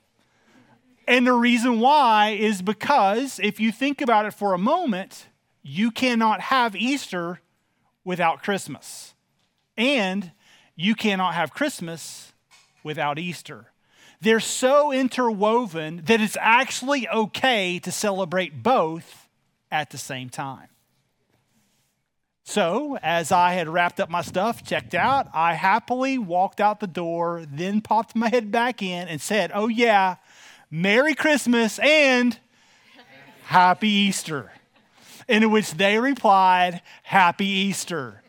And 1.09 1.25
the 1.25 1.33
reason 1.33 1.79
why 1.79 2.37
is 2.39 2.61
because 2.61 3.39
if 3.41 3.59
you 3.59 3.71
think 3.71 3.99
about 3.99 4.27
it 4.27 4.31
for 4.31 4.53
a 4.53 4.59
moment, 4.59 5.25
you 5.63 5.89
cannot 5.89 6.39
have 6.39 6.75
Easter 6.75 7.41
without 8.05 8.43
Christmas. 8.43 9.15
And 9.75 10.31
you 10.75 10.93
cannot 10.93 11.33
have 11.33 11.51
Christmas 11.51 12.33
without 12.83 13.17
Easter. 13.17 13.71
They're 14.21 14.39
so 14.39 14.91
interwoven 14.91 16.03
that 16.05 16.21
it's 16.21 16.37
actually 16.39 17.09
okay 17.09 17.79
to 17.79 17.91
celebrate 17.91 18.61
both 18.61 19.27
at 19.71 19.89
the 19.89 19.97
same 19.97 20.29
time. 20.29 20.67
So, 22.43 22.97
as 23.01 23.31
I 23.31 23.53
had 23.53 23.67
wrapped 23.67 23.99
up 23.99 24.09
my 24.09 24.21
stuff, 24.21 24.63
checked 24.63 24.93
out, 24.93 25.27
I 25.33 25.53
happily 25.53 26.19
walked 26.19 26.59
out 26.59 26.79
the 26.79 26.87
door, 26.87 27.45
then 27.47 27.81
popped 27.81 28.15
my 28.15 28.29
head 28.29 28.51
back 28.51 28.83
in 28.83 29.07
and 29.07 29.19
said, 29.19 29.51
Oh, 29.55 29.67
yeah, 29.67 30.15
Merry 30.71 31.15
Christmas 31.15 31.79
and 31.79 32.37
Happy 33.43 33.89
Easter. 33.89 34.51
In 35.27 35.49
which 35.51 35.73
they 35.73 35.99
replied, 35.99 36.81
Happy 37.03 37.47
Easter. 37.47 38.21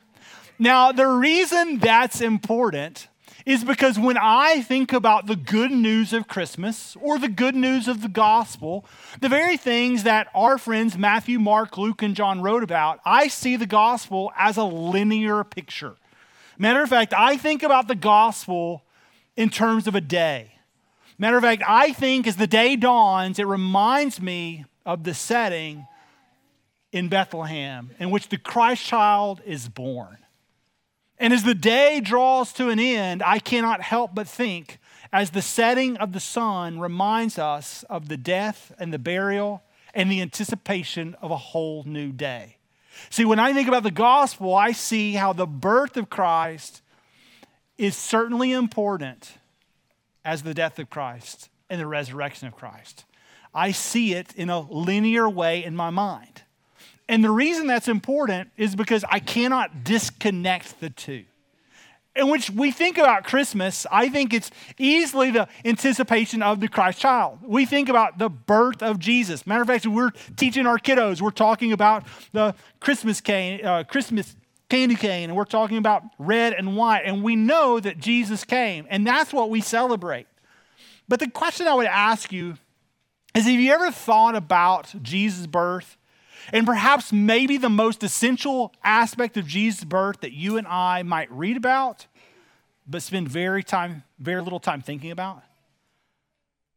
Now, 0.59 0.93
the 0.93 1.07
reason 1.07 1.79
that's 1.79 2.21
important 2.21 3.09
is 3.47 3.65
because 3.65 3.99
when 3.99 4.19
I 4.19 4.63
think 4.63 4.93
about 4.93 5.27
the 5.27 5.37
good 5.37 5.71
news 5.71 6.13
of 6.13 6.29
Christmas 6.29 6.97
or 7.01 7.19
the 7.19 7.29
good 7.29 7.55
news 7.55 7.89
of 7.89 8.03
the 8.03 8.09
gospel, 8.09 8.85
the 9.21 9.29
very 9.29 9.57
things 9.57 10.03
that 10.03 10.29
our 10.35 10.59
friends 10.59 10.97
Matthew, 10.97 11.39
Mark, 11.39 11.79
Luke, 11.79 12.03
and 12.03 12.15
John 12.15 12.43
wrote 12.43 12.63
about, 12.63 13.01
I 13.05 13.29
see 13.29 13.57
the 13.57 13.67
gospel 13.67 14.33
as 14.37 14.57
a 14.57 14.65
linear 14.65 15.43
picture. 15.45 15.97
Matter 16.59 16.83
of 16.83 16.91
fact, 16.91 17.15
I 17.17 17.37
think 17.37 17.63
about 17.63 17.89
the 17.89 17.95
gospel 17.95 18.83
in 19.37 19.49
terms 19.49 19.87
of 19.87 19.95
a 19.95 20.01
day. 20.01 20.60
Matter 21.21 21.37
of 21.37 21.43
fact, 21.43 21.63
I 21.69 21.93
think 21.93 22.27
as 22.27 22.37
the 22.37 22.47
day 22.47 22.77
dawns, 22.77 23.39
it 23.39 23.47
reminds 23.47 24.23
me 24.23 24.65
of 24.87 25.05
the 25.05 25.13
setting 25.13 25.87
in 26.93 27.09
Bethlehem 27.09 27.91
in 27.99 28.11
which 28.11 28.31
the 28.31 28.39
Christ 28.39 28.83
child 28.87 29.43
is 29.45 29.69
born. 29.69 30.17
And 31.19 31.35
as 31.35 31.45
the 31.45 31.55
day 31.55 32.01
draws 32.01 32.55
to 32.55 32.71
an 32.71 32.81
end, 32.81 33.23
I 33.23 33.39
cannot 33.39 33.83
help 33.83 34.15
but 34.15 34.27
think, 34.29 34.79
as 35.13 35.33
the 35.33 35.43
setting 35.43 35.99
of 35.99 36.15
the 36.15 36.21
sun 36.21 36.81
reminds 36.81 37.39
us 37.39 37.85
of 37.91 38.09
the 38.09 38.17
death 38.17 38.73
and 38.79 38.91
the 38.91 38.99
burial 38.99 39.63
and 39.93 40.11
the 40.11 40.23
anticipation 40.23 41.15
of 41.21 41.31
a 41.31 41.37
whole 41.37 41.85
new 41.85 42.13
day. 42.13 42.57
See, 43.11 43.27
when 43.27 43.39
I 43.39 43.53
think 43.53 43.69
about 43.69 43.83
the 43.83 43.91
gospel, 43.91 44.55
I 44.55 44.73
see 44.73 45.13
how 45.13 45.35
the 45.35 45.47
birth 45.47 45.99
of 45.99 46.09
Christ 46.09 46.81
is 47.77 47.95
certainly 47.95 48.53
important 48.53 49.35
as 50.25 50.43
the 50.43 50.55
death 50.55 50.79
of 50.79 50.91
Christ 50.91 51.49
and 51.69 51.81
the 51.81 51.87
resurrection 51.87 52.49
of 52.49 52.57
Christ. 52.57 53.05
I 53.55 53.73
see 53.73 54.15
it 54.15 54.35
in 54.35 54.51
a 54.51 54.61
linear 54.61 55.29
way 55.29 55.65
in 55.65 55.75
my 55.75 55.91
mind. 55.91 56.43
And 57.09 57.25
the 57.25 57.31
reason 57.31 57.67
that's 57.67 57.89
important 57.89 58.51
is 58.57 58.77
because 58.77 59.05
I 59.11 59.19
cannot 59.19 59.83
disconnect 59.83 60.79
the 60.81 60.91
two. 60.91 61.25
In 62.15 62.29
which 62.29 62.51
we 62.51 62.73
think 62.73 62.99
about 62.99 63.25
Christmas, 63.25 63.87
I 63.91 64.09
think 64.09 64.35
it's 64.35 64.51
easily 64.79 65.31
the 65.31 65.49
anticipation 65.65 66.43
of 66.43 66.61
the 66.61 66.69
Christ 66.69 66.99
child. 67.01 67.39
We 67.43 67.67
think 67.67 67.89
about 67.89 68.19
the 68.19 68.29
birth 68.29 68.83
of 68.83 68.99
Jesus. 68.99 69.47
Matter 69.47 69.63
of 69.63 69.69
fact, 69.69 69.87
we're 69.87 70.11
teaching 70.37 70.67
our 70.67 70.79
kiddos, 70.79 71.21
we're 71.21 71.31
talking 71.31 71.73
about 71.73 72.05
the 72.33 72.55
Christmas 72.81 73.21
cane, 73.21 73.65
uh, 73.65 73.85
Christmas 73.85 74.35
candy 74.71 74.95
cane, 74.95 75.29
and 75.29 75.37
we're 75.37 75.45
talking 75.45 75.77
about 75.77 76.03
red 76.19 76.55
and 76.55 76.77
white, 76.77 77.03
and 77.05 77.23
we 77.23 77.37
know 77.37 77.79
that 77.81 77.99
Jesus 77.99 78.45
came, 78.45 78.87
and 78.89 79.07
that's 79.07 79.33
what 79.33 79.51
we 79.51 79.61
celebrate. 79.61 80.27
But 81.09 81.21
the 81.21 81.29
question 81.29 81.67
I 81.67 81.75
would 81.75 81.87
ask 81.87 82.33
you 82.33 82.57
is 83.35 83.45
have 83.45 83.61
you 83.61 83.73
ever 83.73 83.91
thought 83.91 84.35
about 84.35 84.95
Jesus' 85.03 85.47
birth 85.47 85.97
and 86.53 86.67
perhaps 86.67 87.13
maybe 87.13 87.57
the 87.57 87.69
most 87.69 88.03
essential 88.03 88.73
aspect 88.83 89.37
of 89.37 89.47
Jesus' 89.47 89.85
birth 89.85 90.21
that 90.21 90.33
you 90.33 90.57
and 90.57 90.67
I 90.67 91.03
might 91.03 91.31
read 91.31 91.57
about, 91.57 92.07
but 92.87 93.03
spend 93.03 93.29
very 93.29 93.63
time, 93.63 94.05
very 94.19 94.43
little 94.43 94.61
time 94.61 94.81
thinking 94.81 95.11
about. 95.11 95.43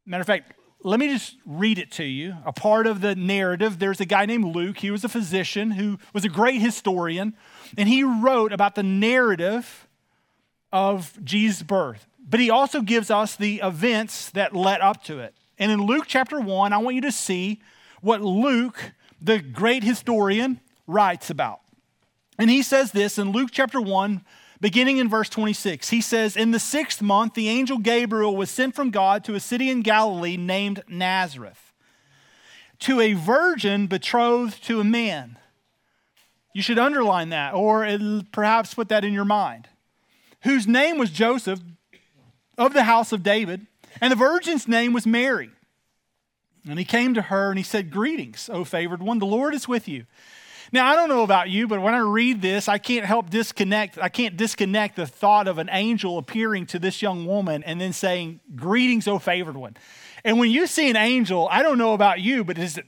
Matter 0.05 0.21
of 0.21 0.27
fact, 0.27 0.53
let 0.83 0.99
me 0.99 1.07
just 1.07 1.37
read 1.45 1.77
it 1.77 1.91
to 1.93 2.03
you. 2.03 2.35
A 2.45 2.51
part 2.51 2.87
of 2.87 3.01
the 3.01 3.15
narrative, 3.15 3.79
there's 3.79 4.01
a 4.01 4.05
guy 4.05 4.25
named 4.25 4.53
Luke. 4.53 4.79
He 4.79 4.91
was 4.91 5.03
a 5.03 5.09
physician 5.09 5.71
who 5.71 5.97
was 6.13 6.25
a 6.25 6.29
great 6.29 6.59
historian, 6.59 7.35
and 7.77 7.89
he 7.89 8.03
wrote 8.03 8.53
about 8.53 8.75
the 8.75 8.83
narrative 8.83 9.87
of 10.71 11.17
Jesus' 11.23 11.63
birth. 11.63 12.07
But 12.19 12.39
he 12.39 12.49
also 12.49 12.81
gives 12.81 13.11
us 13.11 13.35
the 13.35 13.61
events 13.63 14.29
that 14.31 14.55
led 14.55 14.81
up 14.81 15.03
to 15.05 15.19
it. 15.19 15.35
And 15.59 15.71
in 15.71 15.81
Luke 15.81 16.05
chapter 16.07 16.39
1, 16.39 16.73
I 16.73 16.77
want 16.77 16.95
you 16.95 17.01
to 17.01 17.11
see 17.11 17.61
what 18.01 18.21
Luke 18.21 18.91
the 19.21 19.39
great 19.39 19.83
historian 19.83 20.59
writes 20.85 21.29
about. 21.29 21.61
And 22.37 22.49
he 22.49 22.61
says 22.61 22.91
this 22.91 23.17
in 23.17 23.31
Luke 23.31 23.49
chapter 23.51 23.79
1, 23.79 24.23
beginning 24.59 24.97
in 24.97 25.07
verse 25.09 25.29
26. 25.29 25.89
He 25.89 26.01
says, 26.01 26.35
In 26.35 26.51
the 26.51 26.59
sixth 26.59 27.01
month, 27.01 27.33
the 27.33 27.47
angel 27.47 27.77
Gabriel 27.77 28.35
was 28.35 28.49
sent 28.49 28.75
from 28.75 28.91
God 28.91 29.23
to 29.23 29.35
a 29.35 29.39
city 29.39 29.69
in 29.69 29.81
Galilee 29.81 30.35
named 30.35 30.83
Nazareth, 30.87 31.71
to 32.79 32.99
a 32.99 33.13
virgin 33.13 33.87
betrothed 33.87 34.63
to 34.65 34.79
a 34.79 34.83
man. 34.83 35.37
You 36.53 36.61
should 36.61 36.79
underline 36.79 37.29
that, 37.29 37.53
or 37.53 37.85
perhaps 38.31 38.73
put 38.73 38.89
that 38.89 39.03
in 39.03 39.13
your 39.13 39.25
mind, 39.25 39.67
whose 40.43 40.67
name 40.67 40.97
was 40.97 41.09
Joseph 41.09 41.59
of 42.57 42.73
the 42.73 42.83
house 42.83 43.11
of 43.11 43.23
David, 43.23 43.65
and 43.99 44.11
the 44.11 44.15
virgin's 44.15 44.67
name 44.67 44.93
was 44.93 45.07
Mary. 45.07 45.49
And 46.69 46.79
he 46.79 46.85
came 46.85 47.13
to 47.15 47.23
her 47.23 47.49
and 47.49 47.57
he 47.57 47.63
said, 47.63 47.91
Greetings, 47.91 48.49
O 48.51 48.63
favored 48.63 49.01
one, 49.01 49.19
the 49.19 49.25
Lord 49.25 49.53
is 49.53 49.67
with 49.67 49.87
you. 49.87 50.05
Now, 50.71 50.87
I 50.87 50.95
don't 50.95 51.09
know 51.09 51.23
about 51.23 51.49
you, 51.49 51.67
but 51.67 51.81
when 51.81 51.93
I 51.93 51.99
read 51.99 52.41
this, 52.41 52.67
I 52.67 52.77
can't 52.77 53.05
help 53.05 53.29
disconnect. 53.29 53.99
I 53.99 54.09
can't 54.09 54.37
disconnect 54.37 54.95
the 54.95 55.05
thought 55.05 55.47
of 55.47 55.57
an 55.57 55.69
angel 55.71 56.17
appearing 56.17 56.65
to 56.67 56.79
this 56.79 57.01
young 57.01 57.25
woman 57.25 57.63
and 57.63 57.79
then 57.79 57.93
saying, 57.93 58.39
Greetings, 58.55 59.07
O 59.07 59.19
favored 59.19 59.57
one. 59.57 59.75
And 60.23 60.39
when 60.39 60.51
you 60.51 60.65
see 60.65 60.89
an 60.89 60.95
angel, 60.95 61.47
I 61.51 61.63
don't 61.63 61.77
know 61.77 61.93
about 61.93 62.21
you, 62.21 62.43
but 62.43 62.57
is 62.57 62.77
it, 62.77 62.85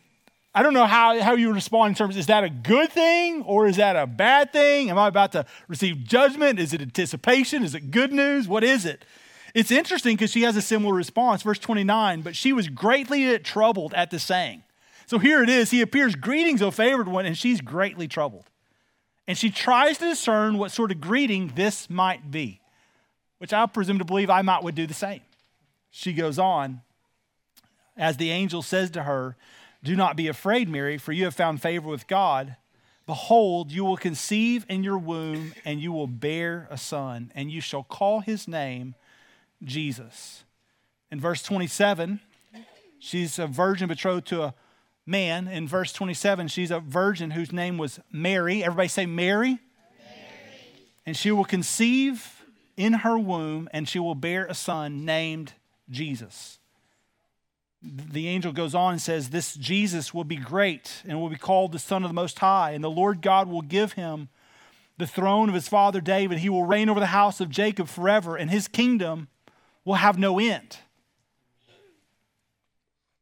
I 0.58 0.64
don't 0.64 0.74
know 0.74 0.86
how, 0.86 1.22
how 1.22 1.34
you 1.34 1.52
respond 1.52 1.90
in 1.90 1.96
terms 1.96 2.16
is 2.16 2.28
that 2.28 2.46
a 2.46 2.50
good 2.50 2.90
thing 2.90 3.44
or 3.44 3.68
is 3.68 3.76
that 3.76 3.98
a 3.98 4.08
bad 4.08 4.54
thing? 4.54 4.90
Am 4.90 4.98
I 4.98 5.10
about 5.10 5.34
to 5.34 5.46
receive 5.68 6.06
judgment? 6.06 6.60
Is 6.60 6.72
it 6.72 6.82
anticipation? 6.82 7.62
Is 7.62 7.76
it 7.76 7.92
good 7.92 8.14
news? 8.14 8.48
What 8.48 8.64
is 8.64 8.86
it? 8.86 9.04
It's 9.54 9.70
interesting 9.70 10.16
because 10.16 10.32
she 10.32 10.44
has 10.44 10.56
a 10.56 10.62
similar 10.62 10.94
response. 10.94 11.44
Verse 11.44 11.60
29 11.60 12.22
But 12.22 12.38
she 12.38 12.54
was 12.54 12.70
greatly 12.70 13.38
troubled 13.40 13.94
at 13.94 14.12
the 14.12 14.18
saying, 14.18 14.64
So 15.08 15.20
here 15.20 15.44
it 15.44 15.50
is. 15.50 15.72
He 15.72 15.82
appears, 15.82 16.16
Greetings, 16.16 16.62
O 16.62 16.72
favored 16.72 17.10
one, 17.10 17.26
and 17.26 17.38
she's 17.38 17.60
greatly 17.60 18.08
troubled. 18.08 18.46
And 19.28 19.38
she 19.38 19.50
tries 19.50 19.98
to 19.98 20.06
discern 20.06 20.58
what 20.58 20.72
sort 20.72 20.90
of 20.90 21.02
greeting 21.02 21.52
this 21.56 21.90
might 21.90 22.32
be, 22.32 22.62
which 23.40 23.52
I 23.52 23.66
presume 23.66 24.00
to 24.00 24.06
believe 24.06 24.30
I 24.30 24.42
might 24.42 24.64
would 24.64 24.76
do 24.76 24.88
the 24.88 24.94
same. 24.94 25.22
She 25.92 26.14
goes 26.14 26.40
on, 26.40 26.80
as 27.98 28.16
the 28.16 28.32
angel 28.32 28.62
says 28.62 28.90
to 28.92 29.04
her, 29.04 29.36
Do 29.86 29.96
not 29.96 30.18
be 30.18 30.28
afraid, 30.28 30.68
Mary, 30.68 30.98
for 30.98 31.12
you 31.12 31.26
have 31.26 31.36
found 31.36 31.62
favor 31.62 31.88
with 31.88 32.08
God. 32.08 32.56
Behold, 33.06 33.72
you 33.72 33.86
will 33.86 33.98
conceive 33.98 34.66
in 34.68 34.84
your 34.84 34.98
womb, 34.98 35.54
and 35.64 35.80
you 35.80 35.92
will 35.92 36.08
bear 36.08 36.68
a 36.72 36.78
son, 36.78 37.32
and 37.36 37.52
you 37.52 37.62
shall 37.62 37.84
call 37.84 38.22
his 38.22 38.48
name 38.48 38.96
Jesus. 39.64 40.44
In 41.12 41.22
verse 41.22 41.44
27, 41.44 42.20
she's 42.98 43.38
a 43.38 43.46
virgin 43.46 43.88
betrothed 43.88 44.26
to 44.30 44.42
a 44.42 44.56
man. 45.06 45.48
In 45.48 45.68
verse 45.68 45.94
27, 45.94 46.48
she's 46.48 46.72
a 46.72 46.80
virgin 46.80 47.30
whose 47.30 47.52
name 47.52 47.78
was 47.78 48.00
Mary. 48.12 48.64
Everybody 48.64 48.88
say 48.88 49.06
Mary. 49.06 49.50
Mary. 49.50 49.60
And 51.06 51.16
she 51.16 51.30
will 51.30 51.46
conceive 51.46 52.44
in 52.76 52.94
her 52.94 53.20
womb, 53.20 53.70
and 53.72 53.88
she 53.88 54.00
will 54.00 54.16
bear 54.16 54.48
a 54.48 54.56
son 54.56 55.06
named 55.06 55.54
Jesus 55.92 56.58
the 57.82 58.28
angel 58.28 58.52
goes 58.52 58.74
on 58.74 58.94
and 58.94 59.02
says, 59.02 59.30
This 59.30 59.54
Jesus 59.56 60.14
will 60.14 60.24
be 60.24 60.38
great 60.38 61.04
and 61.08 61.20
will 61.20 61.30
be 61.30 61.38
called 61.38 61.72
the 61.72 61.80
Son 61.80 62.04
of 62.04 62.10
the 62.10 62.16
Most 62.16 62.40
High, 62.40 62.72
and 62.72 62.84
the 62.84 62.90
Lord 62.90 63.22
God 63.22 63.48
will 63.48 63.62
give 63.62 63.94
him 63.94 64.30
the 64.98 65.08
throne 65.08 65.50
of 65.50 65.56
his 65.56 65.68
father 65.68 66.02
David. 66.02 66.40
He 66.40 66.50
will 66.50 66.66
reign 66.66 66.90
over 66.90 67.00
the 67.00 67.08
house 67.08 67.40
of 67.42 67.50
Jacob 67.50 67.88
forever, 67.88 68.36
and 68.36 68.50
his 68.50 68.68
kingdom 68.68 69.28
will 69.84 69.96
have 69.96 70.18
no 70.18 70.40
end. 70.40 70.78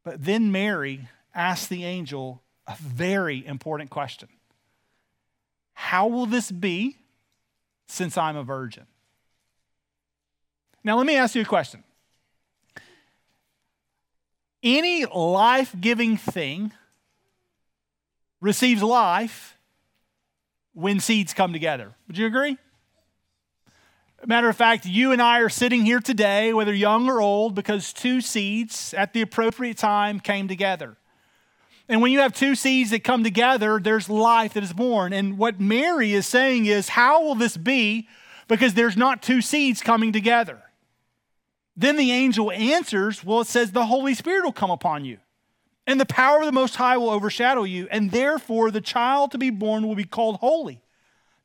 But 0.04 0.24
then 0.24 0.52
Mary 0.52 1.08
asked 1.34 1.68
the 1.68 1.84
angel 1.84 2.42
a 2.66 2.76
very 2.80 3.44
important 3.46 3.90
question 3.90 4.28
How 5.74 6.06
will 6.06 6.26
this 6.26 6.50
be 6.50 6.96
since 7.86 8.16
I'm 8.16 8.36
a 8.36 8.44
virgin? 8.44 8.86
Now, 10.82 10.98
let 10.98 11.06
me 11.06 11.16
ask 11.16 11.34
you 11.34 11.42
a 11.42 11.46
question 11.46 11.82
any 14.64 15.04
life 15.04 15.74
giving 15.78 16.16
thing 16.16 16.72
receives 18.40 18.82
life 18.82 19.56
when 20.72 20.98
seeds 20.98 21.32
come 21.32 21.52
together. 21.52 21.92
Would 22.08 22.18
you 22.18 22.26
agree? 22.26 22.58
Matter 24.26 24.48
of 24.48 24.56
fact, 24.56 24.86
you 24.86 25.12
and 25.12 25.20
I 25.20 25.40
are 25.40 25.50
sitting 25.50 25.84
here 25.84 26.00
today, 26.00 26.54
whether 26.54 26.72
young 26.72 27.10
or 27.10 27.20
old, 27.20 27.54
because 27.54 27.92
two 27.92 28.22
seeds 28.22 28.94
at 28.94 29.12
the 29.12 29.20
appropriate 29.20 29.76
time 29.76 30.18
came 30.18 30.48
together. 30.48 30.96
And 31.90 32.00
when 32.00 32.10
you 32.10 32.20
have 32.20 32.32
two 32.32 32.54
seeds 32.54 32.90
that 32.90 33.04
come 33.04 33.22
together, 33.22 33.78
there's 33.78 34.08
life 34.08 34.54
that 34.54 34.62
is 34.62 34.72
born. 34.72 35.12
And 35.12 35.36
what 35.36 35.60
Mary 35.60 36.14
is 36.14 36.26
saying 36.26 36.64
is, 36.64 36.88
how 36.88 37.22
will 37.22 37.34
this 37.34 37.58
be? 37.58 38.08
Because 38.48 38.72
there's 38.72 38.96
not 38.96 39.22
two 39.22 39.42
seeds 39.42 39.82
coming 39.82 40.10
together. 40.10 40.62
Then 41.76 41.96
the 41.96 42.12
angel 42.12 42.52
answers, 42.52 43.24
Well, 43.24 43.40
it 43.40 43.46
says 43.46 43.72
the 43.72 43.86
Holy 43.86 44.14
Spirit 44.14 44.44
will 44.44 44.52
come 44.52 44.70
upon 44.70 45.04
you, 45.04 45.18
and 45.86 46.00
the 46.00 46.06
power 46.06 46.38
of 46.38 46.46
the 46.46 46.52
Most 46.52 46.76
High 46.76 46.96
will 46.96 47.10
overshadow 47.10 47.64
you, 47.64 47.88
and 47.90 48.10
therefore 48.10 48.70
the 48.70 48.80
child 48.80 49.32
to 49.32 49.38
be 49.38 49.50
born 49.50 49.86
will 49.86 49.96
be 49.96 50.04
called 50.04 50.36
Holy, 50.36 50.82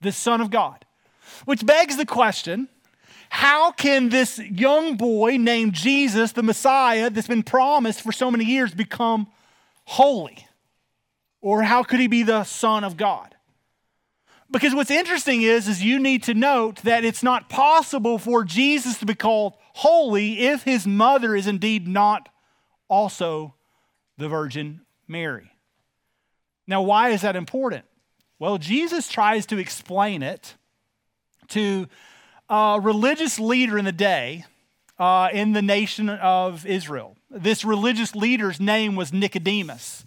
the 0.01 0.11
Son 0.11 0.41
of 0.41 0.51
God. 0.51 0.85
Which 1.45 1.65
begs 1.65 1.97
the 1.97 2.05
question 2.05 2.69
how 3.29 3.71
can 3.71 4.09
this 4.09 4.39
young 4.39 4.97
boy 4.97 5.37
named 5.37 5.73
Jesus, 5.73 6.31
the 6.31 6.43
Messiah, 6.43 7.09
that's 7.09 7.27
been 7.27 7.43
promised 7.43 8.01
for 8.01 8.11
so 8.11 8.31
many 8.31 8.43
years, 8.43 8.73
become 8.73 9.27
holy? 9.85 10.47
Or 11.41 11.61
how 11.61 11.83
could 11.83 11.99
he 11.99 12.07
be 12.07 12.23
the 12.23 12.43
Son 12.43 12.83
of 12.83 12.97
God? 12.97 13.35
Because 14.51 14.73
what's 14.73 14.89
interesting 14.89 15.43
is, 15.43 15.67
is 15.67 15.83
you 15.83 15.99
need 15.99 16.23
to 16.23 16.33
note 16.33 16.77
that 16.77 17.05
it's 17.05 17.21
not 17.21 17.49
possible 17.49 18.17
for 18.17 18.43
Jesus 18.43 18.97
to 18.97 19.05
be 19.05 19.13
called 19.13 19.53
holy 19.79 20.39
if 20.39 20.63
his 20.63 20.85
mother 20.85 21.35
is 21.35 21.47
indeed 21.47 21.87
not 21.87 22.27
also 22.89 23.53
the 24.17 24.27
Virgin 24.27 24.81
Mary. 25.07 25.51
Now, 26.67 26.81
why 26.81 27.09
is 27.09 27.21
that 27.21 27.37
important? 27.37 27.85
Well, 28.39 28.57
Jesus 28.57 29.07
tries 29.07 29.45
to 29.47 29.57
explain 29.57 30.21
it 30.21 30.55
to 31.49 31.87
a 32.49 32.79
religious 32.81 33.39
leader 33.39 33.77
in 33.77 33.85
the 33.85 33.93
day 33.93 34.43
uh, 34.99 35.29
in 35.31 35.53
the 35.53 35.61
nation 35.61 36.09
of 36.09 36.65
Israel. 36.65 37.15
This 37.31 37.63
religious 37.63 38.13
leader's 38.15 38.59
name 38.59 38.97
was 38.97 39.13
Nicodemus. 39.13 40.03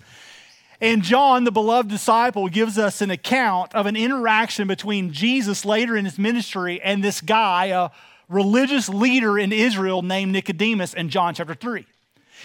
And 0.83 1.03
John, 1.03 1.45
the 1.45 1.53
beloved 1.53 1.89
disciple, 1.89 2.49
gives 2.49 2.77
us 2.77 3.01
an 3.01 3.11
account 3.11 3.75
of 3.75 3.87
an 3.87 3.97
interaction 3.97 4.69
between 4.69 5.13
Jesus 5.13 5.65
later 5.65 5.97
in 5.97 6.05
his 6.05 6.19
ministry 6.19 6.81
and 6.83 7.03
this 7.03 7.21
guy, 7.21 7.67
a 7.67 7.91
religious 8.33 8.89
leader 8.89 9.39
in 9.39 9.53
Israel 9.53 10.03
named 10.03 10.33
Nicodemus, 10.33 10.95
in 10.95 11.09
John 11.09 11.35
chapter 11.35 11.55
3. 11.55 11.87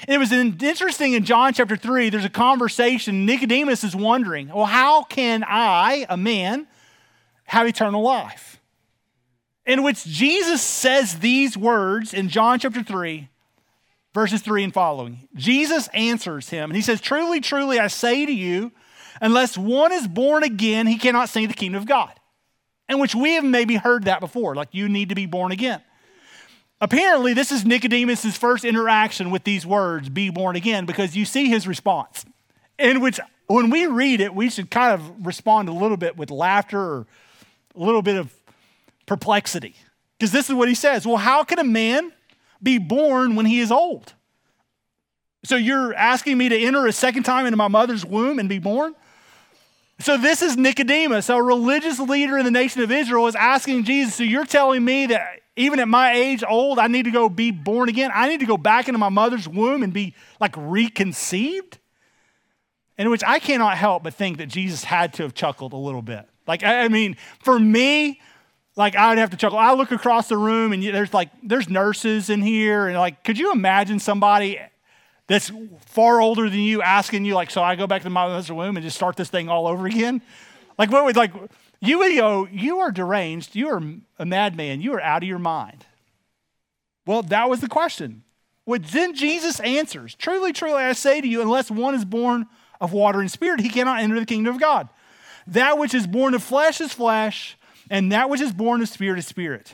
And 0.08 0.14
it 0.16 0.18
was 0.20 0.32
interesting 0.32 1.14
in 1.14 1.24
John 1.24 1.54
chapter 1.54 1.76
3, 1.76 2.10
there's 2.10 2.26
a 2.26 2.30
conversation. 2.30 3.26
Nicodemus 3.26 3.84
is 3.84 3.96
wondering, 3.96 4.50
well, 4.50 4.66
how 4.66 5.04
can 5.04 5.44
I, 5.48 6.06
a 6.10 6.18
man, 6.18 6.68
have 7.46 7.68
eternal 7.68 8.04
life? 8.04 8.60
In 9.66 9.84
which 9.84 10.06
Jesus 10.06 10.62
says 10.62 11.20
these 11.20 11.58
words 11.58 12.14
in 12.14 12.30
John 12.30 12.60
chapter 12.60 12.84
3 12.84 13.30
verses 14.18 14.42
3 14.42 14.64
and 14.64 14.74
following. 14.74 15.28
Jesus 15.36 15.88
answers 15.90 16.50
him, 16.50 16.72
and 16.72 16.76
he 16.76 16.82
says, 16.82 17.00
Truly, 17.00 17.40
truly, 17.40 17.78
I 17.78 17.86
say 17.86 18.26
to 18.26 18.32
you, 18.32 18.72
unless 19.22 19.56
one 19.56 19.92
is 19.92 20.08
born 20.08 20.42
again, 20.42 20.88
he 20.88 20.98
cannot 20.98 21.30
see 21.30 21.46
the 21.46 21.54
kingdom 21.54 21.80
of 21.80 21.88
God. 21.88 22.17
In 22.90 23.00
which 23.00 23.14
we 23.14 23.34
have 23.34 23.44
maybe 23.44 23.76
heard 23.76 24.06
that 24.06 24.20
before, 24.20 24.56
like 24.56 24.70
you 24.72 24.88
need 24.88 25.10
to 25.10 25.16
be 25.16 25.26
born 25.26 25.52
again. 25.52 25.82
Apparently, 26.80 27.34
this 27.34 27.52
is 27.52 27.66
Nicodemus' 27.66 28.38
first 28.38 28.64
interaction 28.64 29.32
with 29.32 29.44
these 29.44 29.66
words, 29.66 30.10
be 30.10 30.30
born 30.30 30.56
again, 30.56 30.86
because 30.86 31.16
you 31.16 31.26
see 31.26 31.50
his 31.50 31.68
response, 31.68 32.24
in 32.78 33.02
which 33.02 33.20
when 33.48 33.70
we 33.70 33.88
read 33.88 34.22
it, 34.22 34.36
we 34.36 34.50
should 34.50 34.70
kind 34.70 34.94
of 34.94 35.26
respond 35.26 35.70
a 35.70 35.72
little 35.72 35.98
bit 35.98 36.18
with 36.18 36.30
laughter 36.30 36.80
or 36.80 37.08
a 37.76 37.80
little 37.80 38.04
bit 38.04 38.16
of 38.16 38.34
perplexity. 39.06 39.76
Because 40.18 40.32
this 40.32 40.50
is 40.50 40.56
what 40.56 40.70
he 40.70 40.76
says 40.76 41.06
Well, 41.06 41.18
how 41.18 41.44
can 41.44 41.60
a 41.60 41.64
man 41.64 42.12
be 42.62 42.78
born 42.78 43.36
when 43.36 43.46
he 43.46 43.60
is 43.60 43.72
old. 43.72 44.14
So 45.46 45.56
you're 45.56 45.94
asking 45.94 46.38
me 46.38 46.50
to 46.50 46.58
enter 46.58 46.86
a 46.88 46.92
second 46.92 47.24
time 47.24 47.46
into 47.46 47.58
my 47.58 47.68
mother's 47.68 48.06
womb 48.06 48.40
and 48.40 48.50
be 48.50 48.60
born? 48.60 48.96
So 50.00 50.18
this 50.18 50.42
is 50.42 50.56
Nicodemus, 50.56 51.30
a 51.30 51.42
religious 51.42 52.00
leader 52.00 52.38
in 52.38 52.46
the 52.46 52.52
nation 52.52 52.82
of 52.82 52.92
Israel, 52.92 53.28
is 53.28 53.36
asking 53.36 53.84
Jesus, 53.84 54.16
so 54.16 54.24
you're 54.24 54.46
telling 54.46 54.86
me 54.86 55.08
that 55.08 55.40
even 55.56 55.80
at 55.80 55.88
my 55.88 56.14
age, 56.14 56.44
old, 56.48 56.78
I 56.78 56.86
need 56.88 57.06
to 57.06 57.12
go 57.12 57.30
be 57.30 57.50
born 57.50 57.90
again? 57.90 58.12
I 58.14 58.30
need 58.30 58.42
to 58.42 58.46
go 58.46 58.58
back 58.58 58.88
into 58.88 59.00
my 59.00 59.10
mother's 59.10 59.48
womb 59.48 59.82
and 59.82 59.92
be 59.92 60.14
like 60.40 60.54
reconceived? 60.56 61.80
In 62.98 63.10
which 63.10 63.24
I 63.26 63.40
cannot 63.40 63.78
help 63.78 64.04
but 64.04 64.14
think 64.14 64.38
that 64.38 64.48
Jesus 64.48 64.84
had 64.84 65.14
to 65.16 65.24
have 65.24 65.34
chuckled 65.34 65.74
a 65.74 65.78
little 65.78 66.02
bit. 66.02 66.28
Like, 66.48 66.64
I 66.64 66.88
mean, 66.88 67.18
for 67.40 67.60
me, 67.60 68.22
like 68.76 68.96
I 68.96 69.10
would 69.10 69.18
have 69.18 69.32
to 69.32 69.38
chuckle. 69.38 69.58
I 69.58 69.74
look 69.74 69.92
across 69.92 70.30
the 70.30 70.38
room 70.38 70.72
and 70.72 70.84
there's 70.84 71.14
like 71.14 71.30
there's 71.44 71.68
nurses 71.68 72.30
in 72.30 72.42
here 72.42 72.88
and 72.88 72.98
like 72.98 73.24
could 73.24 73.38
you 73.38 73.52
imagine 73.52 74.00
somebody 74.00 74.60
that's 75.28 75.52
far 75.86 76.22
older 76.22 76.50
than 76.50 76.60
you 76.60 76.82
asking 76.82 77.26
you 77.26 77.36
like 77.36 77.52
so 77.52 77.62
I 77.62 77.76
go 77.76 77.88
back 77.88 78.04
to 78.04 78.10
my 78.10 78.28
mother's 78.28 78.52
womb 78.52 78.78
and 78.78 78.84
just 78.84 78.96
start 78.96 79.16
this 79.16 79.30
thing 79.30 79.50
all 79.50 79.68
over 79.68 79.86
again? 79.86 80.22
Like 80.78 80.92
what 80.92 81.06
would 81.06 81.16
like 81.16 81.32
you 81.80 82.00
go 82.16 82.48
you 82.52 82.80
are 82.80 82.92
deranged, 82.92 83.56
you 83.56 83.70
are 83.70 83.82
a 84.20 84.26
madman, 84.26 84.82
you 84.82 84.94
are 84.94 85.02
out 85.02 85.24
of 85.24 85.30
your 85.30 85.40
mind. 85.40 85.86
Well, 87.06 87.24
that 87.24 87.50
was 87.50 87.62
the 87.62 87.70
question. 87.70 88.24
What 88.66 88.84
then 88.84 89.16
Jesus 89.16 89.62
answers, 89.62 90.14
truly, 90.16 90.52
truly, 90.52 90.84
I 90.84 90.92
say 90.92 91.22
to 91.22 91.28
you, 91.28 91.42
unless 91.42 91.72
one 91.72 91.96
is 91.96 92.04
born 92.04 92.48
of 92.82 92.92
water 92.92 93.22
and 93.22 93.32
spirit, 93.32 93.62
he 93.62 93.70
cannot 93.70 94.02
enter 94.02 94.20
the 94.20 94.26
kingdom 94.26 94.54
of 94.54 94.60
God. 94.60 94.90
That 95.48 95.78
which 95.78 95.94
is 95.94 96.06
born 96.06 96.34
of 96.34 96.44
flesh 96.44 96.82
is 96.82 96.92
flesh, 96.92 97.58
and 97.90 98.12
that 98.12 98.30
which 98.30 98.42
is 98.42 98.52
born 98.52 98.82
of 98.82 98.90
spirit 98.90 99.20
is 99.20 99.26
spirit. 99.26 99.74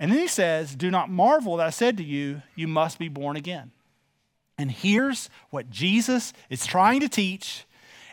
And 0.00 0.10
then 0.10 0.18
he 0.18 0.26
says, 0.26 0.74
Do 0.74 0.90
not 0.90 1.08
marvel 1.08 1.56
that 1.56 1.66
I 1.68 1.70
said 1.70 1.96
to 1.98 2.02
you, 2.02 2.42
you 2.56 2.66
must 2.66 2.98
be 2.98 3.08
born 3.08 3.36
again. 3.36 3.70
And 4.58 4.72
here's 4.72 5.30
what 5.50 5.70
Jesus 5.70 6.32
is 6.50 6.66
trying 6.66 7.00
to 7.00 7.08
teach. 7.08 7.64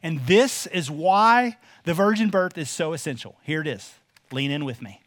And 0.04 0.26
this 0.28 0.68
is 0.68 0.92
why 0.92 1.58
the 1.84 1.96
virgin 1.96 2.30
birth 2.30 2.58
is 2.58 2.70
so 2.70 2.94
essential. 2.94 3.36
Here 3.44 3.62
it 3.62 3.68
is. 3.68 3.96
Lean 4.32 4.52
in 4.52 4.64
with 4.64 4.82
me. 4.82 5.02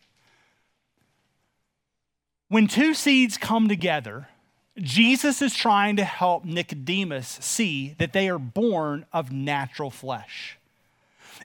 When 2.49 2.67
two 2.67 2.95
seeds 2.95 3.37
come 3.37 3.69
together, 3.69 4.29
Jesus 4.77 5.43
is 5.43 5.55
trying 5.55 5.97
to 5.97 6.05
help 6.05 6.45
Nicodemus 6.45 7.39
see 7.41 7.95
that 7.99 8.13
they 8.13 8.29
are 8.29 8.39
born 8.39 9.07
of 9.13 9.31
natural 9.31 9.91
flesh. 9.91 10.57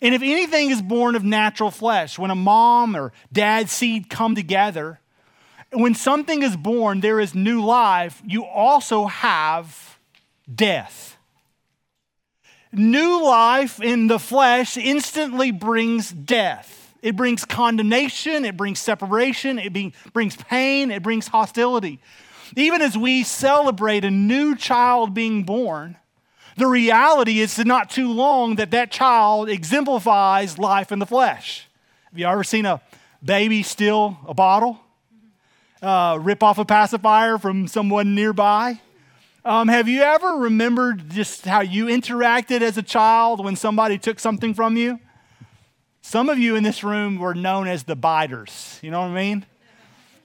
And 0.01 0.15
if 0.15 0.21
anything 0.21 0.71
is 0.71 0.81
born 0.81 1.15
of 1.15 1.23
natural 1.23 1.71
flesh, 1.71 2.17
when 2.17 2.31
a 2.31 2.35
mom 2.35 2.95
or 2.95 3.13
dad 3.31 3.69
seed 3.69 4.09
come 4.09 4.35
together, 4.35 4.99
when 5.73 5.95
something 5.95 6.43
is 6.43 6.55
born, 6.55 6.99
there 7.01 7.19
is 7.19 7.33
new 7.33 7.63
life, 7.63 8.21
you 8.25 8.45
also 8.45 9.05
have 9.05 9.97
death. 10.53 11.17
new 12.71 13.23
life 13.23 13.81
in 13.81 14.07
the 14.07 14.19
flesh 14.19 14.77
instantly 14.77 15.51
brings 15.51 16.11
death. 16.11 16.93
It 17.01 17.15
brings 17.15 17.45
condemnation, 17.45 18.45
it 18.45 18.57
brings 18.57 18.79
separation, 18.79 19.59
it 19.59 19.73
brings 20.13 20.35
pain, 20.35 20.89
it 20.89 21.03
brings 21.03 21.27
hostility. 21.27 21.99
Even 22.55 22.81
as 22.81 22.97
we 22.97 23.23
celebrate 23.23 24.05
a 24.05 24.11
new 24.11 24.55
child 24.55 25.13
being 25.13 25.43
born, 25.43 25.97
the 26.55 26.67
reality 26.67 27.39
is 27.39 27.57
not 27.59 27.89
too 27.89 28.11
long 28.11 28.55
that 28.55 28.71
that 28.71 28.91
child 28.91 29.49
exemplifies 29.49 30.57
life 30.57 30.91
in 30.91 30.99
the 30.99 31.05
flesh. 31.05 31.67
Have 32.09 32.19
you 32.19 32.27
ever 32.27 32.43
seen 32.43 32.65
a 32.65 32.81
baby 33.23 33.63
steal 33.63 34.17
a 34.27 34.33
bottle? 34.33 34.79
Uh, 35.83 36.17
rip 36.21 36.41
off 36.41 36.57
a 36.57 36.63
pacifier 36.63 37.37
from 37.37 37.67
someone 37.67 38.15
nearby? 38.15 38.79
Um, 39.43 39.67
have 39.67 39.89
you 39.89 40.01
ever 40.01 40.29
remembered 40.29 41.09
just 41.09 41.43
how 41.43 41.59
you 41.59 41.87
interacted 41.87 42.61
as 42.61 42.77
a 42.77 42.81
child 42.81 43.43
when 43.43 43.57
somebody 43.57 43.97
took 43.97 44.17
something 44.17 44.53
from 44.53 44.77
you? 44.77 44.97
Some 46.01 46.29
of 46.29 46.39
you 46.39 46.55
in 46.55 46.63
this 46.63 46.85
room 46.85 47.17
were 47.17 47.33
known 47.33 47.67
as 47.67 47.83
the 47.83 47.97
biters. 47.97 48.79
You 48.81 48.91
know 48.91 49.01
what 49.01 49.09
I 49.09 49.13
mean? 49.13 49.45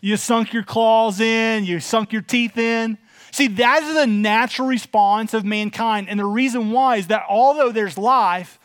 You 0.00 0.16
sunk 0.16 0.52
your 0.52 0.62
claws 0.62 1.18
in, 1.18 1.64
you 1.64 1.80
sunk 1.80 2.12
your 2.12 2.22
teeth 2.22 2.56
in. 2.56 2.96
See, 3.32 3.48
that 3.48 3.82
is 3.82 3.94
the 3.94 4.06
natural 4.06 4.68
response 4.68 5.34
of 5.34 5.44
mankind. 5.44 6.08
And 6.08 6.20
the 6.20 6.24
reason 6.24 6.70
why 6.70 6.98
is 6.98 7.08
that 7.08 7.24
although 7.28 7.72
there's 7.72 7.98
life, 7.98 8.60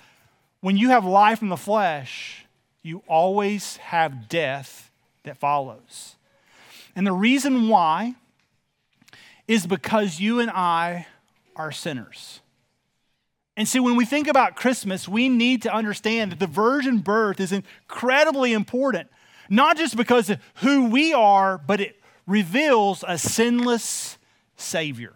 when 0.61 0.77
you 0.77 0.89
have 0.89 1.05
life 1.05 1.41
in 1.41 1.49
the 1.49 1.57
flesh, 1.57 2.45
you 2.83 3.01
always 3.07 3.77
have 3.77 4.29
death 4.29 4.91
that 5.23 5.39
follows. 5.39 6.12
And 6.95 7.05
the 7.07 7.13
reason 7.13 7.67
why 7.67 8.15
is 9.47 9.65
because 9.65 10.19
you 10.19 10.39
and 10.39 10.49
I 10.51 11.07
are 11.55 11.71
sinners. 11.71 12.41
And 13.55 13.67
see, 13.67 13.79
when 13.79 13.95
we 13.95 14.05
think 14.05 14.27
about 14.27 14.55
Christmas, 14.55 15.07
we 15.07 15.29
need 15.29 15.61
to 15.63 15.73
understand 15.73 16.31
that 16.31 16.39
the 16.39 16.47
virgin 16.47 16.99
birth 16.99 17.39
is 17.39 17.51
incredibly 17.51 18.53
important, 18.53 19.09
not 19.49 19.77
just 19.77 19.95
because 19.95 20.29
of 20.29 20.39
who 20.55 20.89
we 20.89 21.13
are, 21.13 21.57
but 21.57 21.79
it 21.79 21.99
reveals 22.25 23.03
a 23.07 23.17
sinless 23.17 24.17
Savior. 24.55 25.13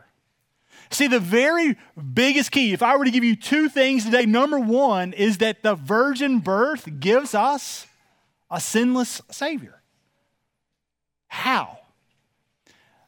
See, 0.89 1.07
the 1.07 1.19
very 1.19 1.77
biggest 2.13 2.51
key, 2.51 2.73
if 2.73 2.81
I 2.81 2.95
were 2.95 3.05
to 3.05 3.11
give 3.11 3.23
you 3.23 3.35
two 3.35 3.69
things 3.69 4.05
today, 4.05 4.25
number 4.25 4.59
one 4.59 5.13
is 5.13 5.39
that 5.39 5.63
the 5.63 5.75
virgin 5.75 6.39
birth 6.39 6.99
gives 6.99 7.33
us 7.33 7.87
a 8.49 8.61
sinless 8.61 9.21
Savior. 9.31 9.76
How? 11.47 11.79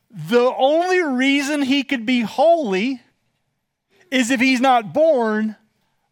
The 0.10 0.54
only 0.58 1.04
reason 1.04 1.62
he 1.62 1.84
could 1.84 2.06
be 2.06 2.22
holy 2.22 3.02
is 4.10 4.32
if 4.32 4.40
he's 4.40 4.62
not 4.62 4.94
born 4.94 5.58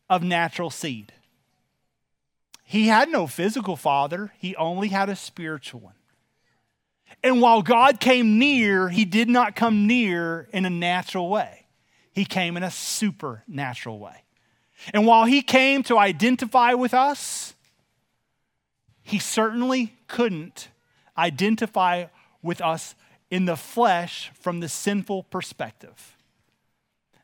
of 0.10 0.24
natural 0.24 0.70
seed. 0.70 1.14
He 2.66 2.88
had 2.88 3.08
no 3.08 3.28
physical 3.28 3.78
father, 3.78 4.34
he 4.40 4.58
only 4.58 4.90
had 4.90 5.08
a 5.08 5.16
spiritual 5.16 5.80
one. 5.80 5.94
And 7.24 7.40
while 7.40 7.62
God 7.62 8.02
came 8.02 8.38
near, 8.38 8.90
he 8.90 9.06
did 9.06 9.30
not 9.30 9.56
come 9.56 9.88
near 9.88 10.50
in 10.52 10.66
a 10.66 10.70
natural 10.70 11.30
way, 11.30 11.66
he 12.12 12.26
came 12.26 12.58
in 12.58 12.64
a 12.64 12.72
supernatural 12.72 14.00
way. 14.00 14.24
And 14.94 15.08
while 15.08 15.24
he 15.24 15.42
came 15.42 15.82
to 15.84 15.98
identify 15.98 16.74
with 16.74 16.94
us, 16.94 17.54
he 19.02 19.18
certainly 19.18 19.94
couldn't 20.10 20.68
identify 21.18 22.08
with 22.48 22.62
us 22.62 22.96
in 23.30 23.46
the 23.46 23.56
flesh 23.56 24.32
from 24.40 24.60
the 24.60 24.70
sinful 24.70 25.24
perspective. 25.24 26.18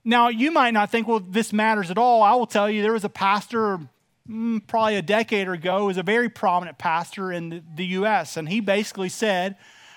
Now, 0.06 0.28
you 0.28 0.52
might 0.52 0.72
not 0.72 0.92
think, 0.92 1.08
well, 1.08 1.22
this 1.22 1.54
matters 1.54 1.90
at 1.90 1.98
all. 1.98 2.22
I 2.22 2.36
will 2.36 2.46
tell 2.46 2.70
you, 2.70 2.82
there 2.82 2.94
was 2.94 3.06
a 3.06 3.10
pastor 3.10 3.80
mm, 4.30 4.66
probably 4.68 4.98
a 4.98 5.02
decade 5.02 5.48
ago, 5.48 5.80
who 5.80 5.86
was 5.86 5.98
a 5.98 6.04
very 6.04 6.30
prominent 6.30 6.78
pastor 6.78 7.32
in 7.32 7.50
the, 7.50 7.64
the 7.76 7.86
U.S., 7.86 8.38
and 8.38 8.50
he 8.50 8.60
basically 8.60 9.10
said, 9.10 9.56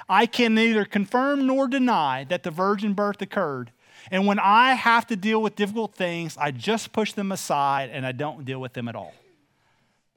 I 0.09 0.27
can 0.27 0.55
neither 0.55 0.85
confirm 0.85 1.47
nor 1.47 1.67
deny 1.67 2.25
that 2.25 2.45
the 2.45 2.51
virgin 2.51 2.95
birth 2.95 3.21
occurred. 3.21 3.73
And 4.11 4.27
when 4.27 4.39
I 4.39 4.75
have 4.75 5.07
to 5.09 5.17
deal 5.17 5.43
with 5.43 5.57
difficult 5.57 5.95
things, 5.95 6.37
I 6.37 6.53
just 6.53 6.93
push 6.93 7.13
them 7.13 7.33
aside 7.33 7.91
and 7.93 8.07
I 8.07 8.13
don't 8.13 8.45
deal 8.45 8.61
with 8.61 8.73
them 8.73 8.87
at 8.87 8.95
all. 8.95 9.15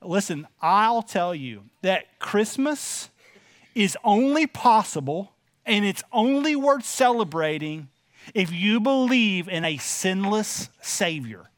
Listen, 0.01 0.47
I'll 0.61 1.01
tell 1.01 1.33
you 1.33 1.63
that 1.81 2.19
Christmas 2.19 3.09
is 3.79 3.97
only 4.03 4.45
possible 4.45 5.31
and 5.65 5.85
it's 5.85 6.03
only 6.11 6.53
worth 6.53 6.83
celebrating 6.83 7.87
if 8.35 8.51
you 8.51 8.77
believe 8.81 9.47
in 9.47 9.63
a 9.63 9.77
sinless 9.77 10.69
Savior, 10.81 11.49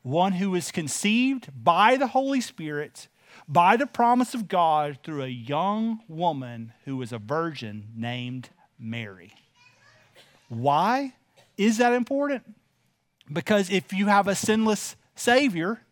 one 0.00 0.32
who 0.32 0.54
is 0.54 0.72
conceived 0.72 1.50
by 1.62 1.98
the 1.98 2.06
Holy 2.06 2.40
Spirit, 2.40 3.08
by 3.46 3.76
the 3.76 3.86
promise 3.86 4.32
of 4.32 4.48
God 4.48 4.98
through 5.04 5.22
a 5.22 5.28
young 5.28 6.00
woman 6.08 6.72
who 6.86 6.96
was 6.96 7.12
a 7.12 7.18
virgin 7.18 7.88
named 7.94 8.48
Mary. 8.78 9.34
Why 10.48 11.12
is 11.58 11.76
that 11.76 11.92
important? 11.92 12.44
Because 13.30 13.68
if 13.68 13.92
you 13.92 14.06
have 14.06 14.26
a 14.26 14.34
sinless 14.34 14.96
Savior, 15.14 15.82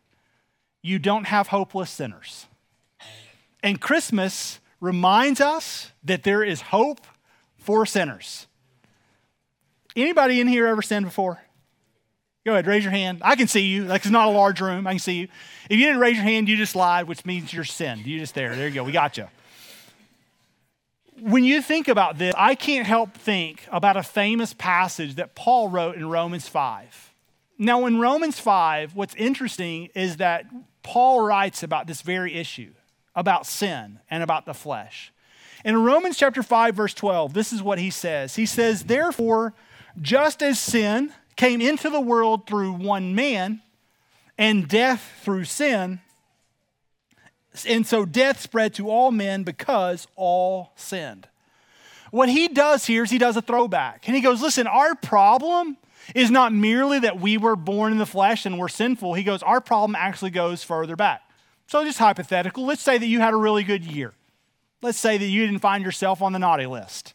you 0.81 0.99
don't 0.99 1.25
have 1.25 1.49
hopeless 1.49 1.91
sinners. 1.91 2.47
And 3.63 3.79
Christmas 3.79 4.59
reminds 4.81 5.41
us 5.41 5.91
that 6.05 6.23
there 6.23 6.43
is 6.43 6.61
hope 6.61 7.01
for 7.59 7.87
sinners. 7.87 8.47
Anybody 9.95 10.41
in 10.41 10.49
here 10.49 10.67
ever 10.67 10.83
sinned 10.83 11.07
before? 11.07 11.41
Go 12.45 12.53
ahead, 12.53 12.67
raise 12.67 12.85
your 12.85 12.93
hand. 12.93 13.23
I 13.23 13.35
can 13.35 13.49
see 13.49 13.63
you. 13.63 13.85
Like 13.87 14.03
it's 14.03 14.11
not 14.11 14.29
a 14.29 14.31
large 14.31 14.61
room. 14.61 14.87
I 14.87 14.93
can 14.93 15.01
see 15.01 15.21
you. 15.21 15.29
If 15.69 15.79
you 15.79 15.87
didn't 15.87 16.01
raise 16.01 16.15
your 16.15 16.25
hand, 16.25 16.49
you 16.49 16.57
just 16.57 16.77
lied, 16.77 17.09
which 17.09 17.25
means 17.25 17.53
you're 17.53 17.65
sinned. 17.65 18.07
You 18.07 18.21
just 18.21 18.35
there. 18.35 18.55
There 18.55 18.69
you 18.69 18.75
go. 18.75 18.85
We 18.85 18.93
got 18.93 19.17
you. 19.17 19.27
When 21.21 21.45
you 21.45 21.63
think 21.63 21.89
about 21.89 22.19
this, 22.19 22.35
I 22.37 22.55
can't 22.55 22.87
help 22.87 23.15
think 23.15 23.67
about 23.73 23.97
a 23.97 24.03
famous 24.03 24.53
passage 24.53 25.15
that 25.17 25.35
Paul 25.35 25.71
wrote 25.71 25.97
in 25.97 26.09
Romans 26.09 26.47
5. 26.47 27.15
Now, 27.59 27.87
in 27.87 27.99
Romans 27.99 28.39
5, 28.39 28.95
what's 28.95 29.15
interesting 29.15 29.89
is 29.95 30.19
that 30.19 30.45
Paul 30.83 31.23
writes 31.23 31.63
about 31.63 31.87
this 31.87 32.03
very 32.03 32.35
issue, 32.35 32.75
about 33.17 33.47
sin 33.47 33.99
and 34.11 34.23
about 34.23 34.47
the 34.47 34.55
flesh. 34.55 35.13
In 35.65 35.77
Romans 35.83 36.17
chapter 36.17 36.43
5, 36.43 36.77
verse 36.77 36.95
12, 36.95 37.33
this 37.33 37.53
is 37.53 37.63
what 37.63 37.79
he 37.79 37.91
says. 37.91 38.37
He 38.37 38.47
says, 38.47 38.85
Therefore, 38.85 39.55
just 40.01 40.43
as 40.43 40.61
sin 40.61 41.13
came 41.35 41.61
into 41.61 41.91
the 41.91 42.01
world 42.01 42.47
through 42.47 42.73
one 42.73 43.15
man, 43.15 43.63
and 44.39 44.69
death 44.69 45.13
through 45.23 45.45
sin, 45.45 46.01
and 47.67 47.87
so 47.87 48.05
death 48.05 48.41
spread 48.41 48.75
to 48.75 48.91
all 48.91 49.11
men 49.11 49.43
because 49.43 50.07
all 50.15 50.73
sinned. 50.77 51.27
What 52.11 52.29
he 52.29 52.49
does 52.49 52.87
here 52.87 53.05
is 53.05 53.11
he 53.11 53.19
does 53.19 53.37
a 53.37 53.43
throwback. 53.43 54.07
And 54.07 54.15
he 54.15 54.23
goes, 54.23 54.43
Listen, 54.43 54.67
our 54.67 54.95
problem 54.95 55.79
is 56.15 56.31
not 56.31 56.53
merely 56.53 57.01
that 57.01 57.19
we 57.19 57.39
were 57.39 57.57
born 57.57 57.93
in 57.93 57.99
the 57.99 58.07
flesh 58.07 58.47
and 58.47 58.59
we're 58.59 58.69
sinful. 58.69 59.15
He 59.15 59.25
goes, 59.25 59.43
Our 59.43 59.61
problem 59.61 59.97
actually 59.97 60.31
goes 60.31 60.63
further 60.63 60.97
back. 60.97 61.23
So, 61.67 61.85
just 61.85 61.99
hypothetical, 61.99 62.65
let's 62.65 62.83
say 62.83 62.97
that 62.99 63.07
you 63.07 63.21
had 63.21 63.35
a 63.35 63.37
really 63.37 63.65
good 63.65 63.85
year. 63.85 64.13
Let's 64.83 64.99
say 64.99 65.19
that 65.19 65.27
you 65.27 65.47
didn't 65.47 65.61
find 65.61 65.85
yourself 65.85 66.23
on 66.23 66.33
the 66.33 66.39
naughty 66.39 66.67
list. 66.67 67.15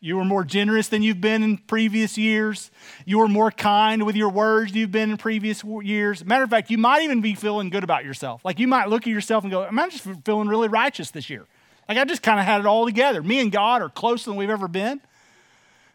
You 0.00 0.16
were 0.16 0.24
more 0.24 0.44
generous 0.44 0.88
than 0.88 1.02
you've 1.02 1.20
been 1.20 1.42
in 1.42 1.58
previous 1.58 2.18
years. 2.18 2.70
You 3.06 3.18
were 3.18 3.28
more 3.28 3.50
kind 3.50 4.04
with 4.04 4.14
your 4.14 4.28
words 4.28 4.72
than 4.72 4.80
you've 4.80 4.92
been 4.92 5.10
in 5.10 5.16
previous 5.16 5.64
years. 5.64 6.24
Matter 6.24 6.44
of 6.44 6.50
fact, 6.50 6.70
you 6.70 6.78
might 6.78 7.02
even 7.02 7.22
be 7.22 7.34
feeling 7.34 7.70
good 7.70 7.82
about 7.82 8.04
yourself. 8.04 8.44
Like 8.44 8.58
you 8.58 8.68
might 8.68 8.88
look 8.88 9.02
at 9.02 9.10
yourself 9.10 9.44
and 9.44 9.50
go, 9.50 9.64
Am 9.64 9.78
I 9.78 9.88
just 9.88 10.06
feeling 10.24 10.48
really 10.48 10.68
righteous 10.68 11.10
this 11.10 11.30
year? 11.30 11.46
Like 11.88 11.98
I 11.98 12.04
just 12.04 12.22
kind 12.22 12.38
of 12.38 12.44
had 12.44 12.60
it 12.60 12.66
all 12.66 12.84
together. 12.84 13.22
Me 13.22 13.40
and 13.40 13.50
God 13.50 13.82
are 13.82 13.88
closer 13.88 14.30
than 14.30 14.36
we've 14.36 14.50
ever 14.50 14.68
been. 14.68 15.00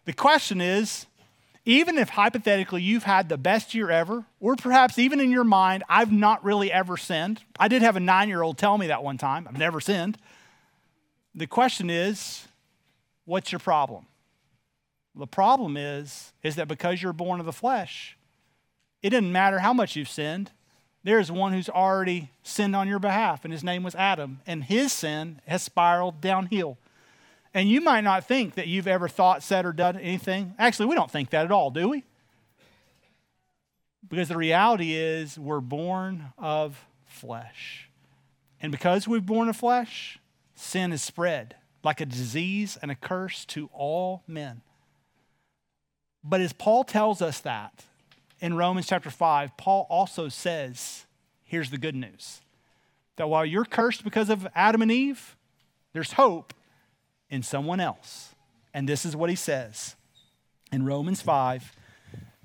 The 0.05 0.13
question 0.13 0.61
is, 0.61 1.05
even 1.65 1.97
if 1.97 2.09
hypothetically 2.09 2.81
you've 2.81 3.03
had 3.03 3.29
the 3.29 3.37
best 3.37 3.73
year 3.73 3.91
ever, 3.91 4.25
or 4.39 4.55
perhaps 4.55 4.97
even 4.97 5.19
in 5.19 5.29
your 5.29 5.43
mind, 5.43 5.83
I've 5.87 6.11
not 6.11 6.43
really 6.43 6.71
ever 6.71 6.97
sinned. 6.97 7.41
I 7.59 7.67
did 7.67 7.81
have 7.81 7.95
a 7.95 7.99
nine 7.99 8.29
year 8.29 8.41
old 8.41 8.57
tell 8.57 8.77
me 8.77 8.87
that 8.87 9.03
one 9.03 9.17
time, 9.17 9.47
I've 9.47 9.57
never 9.57 9.79
sinned. 9.79 10.17
The 11.35 11.47
question 11.47 11.89
is, 11.89 12.47
what's 13.25 13.51
your 13.51 13.59
problem? 13.59 14.05
The 15.15 15.27
problem 15.27 15.77
is, 15.77 16.33
is 16.41 16.55
that 16.55 16.67
because 16.67 17.01
you're 17.01 17.13
born 17.13 17.39
of 17.39 17.45
the 17.45 17.53
flesh, 17.53 18.17
it 19.03 19.11
doesn't 19.11 19.31
matter 19.31 19.59
how 19.59 19.73
much 19.73 19.95
you've 19.95 20.09
sinned. 20.09 20.51
There's 21.03 21.31
one 21.31 21.53
who's 21.53 21.69
already 21.69 22.29
sinned 22.43 22.75
on 22.75 22.87
your 22.87 22.99
behalf, 22.99 23.43
and 23.43 23.51
his 23.51 23.63
name 23.63 23.83
was 23.83 23.95
Adam, 23.95 24.41
and 24.45 24.63
his 24.63 24.93
sin 24.93 25.41
has 25.47 25.63
spiraled 25.63 26.21
downhill. 26.21 26.77
And 27.53 27.69
you 27.69 27.81
might 27.81 28.01
not 28.01 28.27
think 28.27 28.55
that 28.55 28.67
you've 28.67 28.87
ever 28.87 29.07
thought, 29.09 29.43
said, 29.43 29.65
or 29.65 29.73
done 29.73 29.97
anything. 29.97 30.53
Actually, 30.57 30.85
we 30.87 30.95
don't 30.95 31.11
think 31.11 31.31
that 31.31 31.45
at 31.45 31.51
all, 31.51 31.69
do 31.69 31.89
we? 31.89 32.03
Because 34.07 34.29
the 34.29 34.37
reality 34.37 34.93
is, 34.93 35.37
we're 35.37 35.59
born 35.59 36.33
of 36.37 36.85
flesh. 37.05 37.89
And 38.61 38.71
because 38.71 39.07
we're 39.07 39.21
born 39.21 39.49
of 39.49 39.57
flesh, 39.57 40.19
sin 40.55 40.91
is 40.91 41.01
spread 41.01 41.55
like 41.83 41.99
a 41.99 42.05
disease 42.05 42.77
and 42.81 42.91
a 42.91 42.95
curse 42.95 43.43
to 43.45 43.69
all 43.73 44.23
men. 44.27 44.61
But 46.23 46.41
as 46.41 46.53
Paul 46.53 46.83
tells 46.83 47.21
us 47.21 47.39
that 47.39 47.85
in 48.39 48.55
Romans 48.55 48.87
chapter 48.87 49.09
5, 49.09 49.57
Paul 49.57 49.87
also 49.89 50.29
says, 50.29 51.05
here's 51.43 51.71
the 51.71 51.77
good 51.77 51.95
news 51.95 52.41
that 53.17 53.27
while 53.27 53.45
you're 53.45 53.65
cursed 53.65 54.03
because 54.03 54.29
of 54.29 54.47
Adam 54.55 54.81
and 54.81 54.91
Eve, 54.91 55.35
there's 55.93 56.13
hope 56.13 56.53
in 57.31 57.41
someone 57.41 57.79
else. 57.79 58.35
And 58.73 58.87
this 58.87 59.05
is 59.05 59.15
what 59.15 59.29
he 59.29 59.35
says 59.35 59.95
in 60.71 60.85
Romans 60.85 61.21
5, 61.21 61.71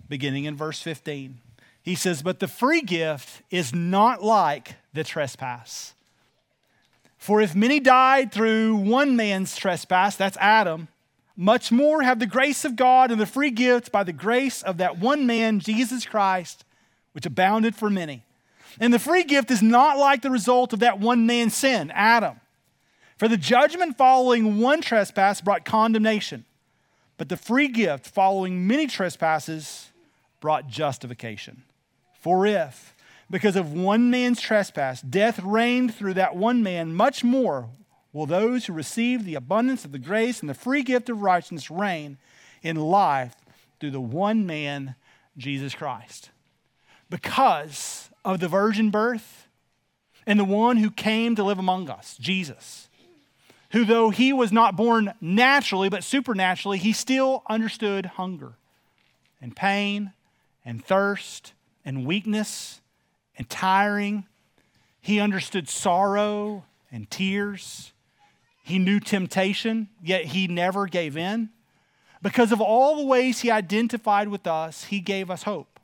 beginning 0.09 0.44
in 0.44 0.57
verse 0.57 0.81
15. 0.81 1.40
He 1.83 1.94
says, 1.94 2.22
But 2.22 2.40
the 2.40 2.49
free 2.49 2.81
gift 2.81 3.42
is 3.51 3.75
not 3.75 4.22
like 4.22 4.77
the 4.94 5.05
trespass. 5.05 5.94
For 7.18 7.40
if 7.40 7.55
many 7.55 7.81
died 7.81 8.33
through 8.33 8.77
one 8.77 9.16
man's 9.16 9.57
trespass, 9.57 10.16
that's 10.16 10.37
Adam, 10.38 10.88
much 11.37 11.70
more 11.70 12.03
have 12.03 12.18
the 12.18 12.27
grace 12.27 12.64
of 12.64 12.77
God 12.77 13.11
and 13.11 13.20
the 13.20 13.27
free 13.27 13.51
gift 13.51 13.92
by 13.92 14.05
the 14.05 14.12
grace 14.12 14.62
of 14.62 14.79
that 14.79 14.99
one 14.99 15.27
man, 15.27 15.61
Jesus 15.61 16.07
Christ, 16.07 16.64
which 17.12 17.27
abounded 17.27 17.75
for 17.75 17.90
many. 17.90 18.25
And 18.81 18.92
the 18.92 18.99
free 18.99 19.25
gift 19.25 19.51
is 19.51 19.62
not 19.62 19.99
like 19.99 20.22
the 20.22 20.31
result 20.31 20.72
of 20.72 20.81
that 20.81 20.99
one 20.99 21.27
man's 21.27 21.55
sin, 21.55 21.90
Adam. 21.94 22.40
For 23.16 23.29
the 23.29 23.37
judgment 23.37 23.96
following 23.96 24.61
one 24.61 24.83
trespass 24.83 25.40
brought 25.40 25.64
condemnation, 25.64 26.44
but 27.16 27.29
the 27.29 27.37
free 27.37 27.68
gift 27.68 28.07
following 28.07 28.66
many 28.66 28.87
trespasses 28.87 29.90
brought 30.40 30.68
justification. 30.68 31.62
For 32.20 32.46
if, 32.46 32.94
because 33.31 33.57
of 33.57 33.72
one 33.72 34.11
man's 34.11 34.40
trespass, 34.40 35.00
death 35.00 35.40
reigned 35.42 35.94
through 35.94 36.14
that 36.14 36.37
one 36.37 36.62
man, 36.62 36.94
much 36.94 37.24
more 37.24 37.70
will 38.12 38.26
those 38.26 38.66
who 38.66 38.72
receive 38.72 39.24
the 39.24 39.35
abundance 39.35 39.85
of 39.85 39.92
the 39.92 39.98
grace 39.98 40.40
and 40.40 40.48
the 40.48 40.55
free 40.55 40.83
gift 40.83 41.09
of 41.09 41.22
righteousness 41.22 41.70
reign 41.70 42.18
in 42.62 42.76
life 42.76 43.35
through 43.81 43.90
the 43.90 44.00
one 44.00 44.46
man, 44.46 44.94
Jesus 45.37 45.74
Christ. 45.74 46.31
Because 47.09 48.11
of 48.24 48.40
the 48.40 48.48
virgin 48.48 48.90
birth 48.90 49.46
and 50.26 50.38
the 50.38 50.44
one 50.44 50.79
who 50.79 50.90
came 50.90 51.35
to 51.37 51.44
live 51.44 51.59
among 51.59 51.88
us, 51.88 52.16
Jesus, 52.18 52.86
who, 53.77 53.85
though 53.85 54.09
he 54.09 54.33
was 54.33 54.53
not 54.53 54.75
born 54.75 55.12
naturally 55.21 55.91
but 55.91 56.03
supernaturally, 56.03 56.79
he 56.79 56.95
still 56.95 57.43
understood 57.47 58.07
hunger 58.07 58.55
and 59.39 59.55
pain 59.55 60.12
and 60.65 60.83
thirst 60.83 61.53
and 61.85 62.07
weakness 62.07 62.81
and 63.37 63.51
tiring. 63.51 64.25
He 65.03 65.21
understood 65.21 65.69
sorrow 65.69 66.65
and 66.91 67.11
tears. 67.11 67.93
He 68.62 68.79
knew 68.79 68.99
temptation, 68.99 69.91
yet 70.03 70.25
he 70.25 70.49
never 70.49 70.87
gave 70.87 71.15
in. 71.15 71.51
Because 72.23 72.53
of 72.53 72.62
all 72.62 72.97
the 72.97 73.05
ways 73.05 73.41
he 73.41 73.51
identified 73.51 74.29
with 74.29 74.47
us, 74.47 74.85
he 74.85 75.01
gave 75.01 75.31
us 75.31 75.43
hope. 75.43 75.79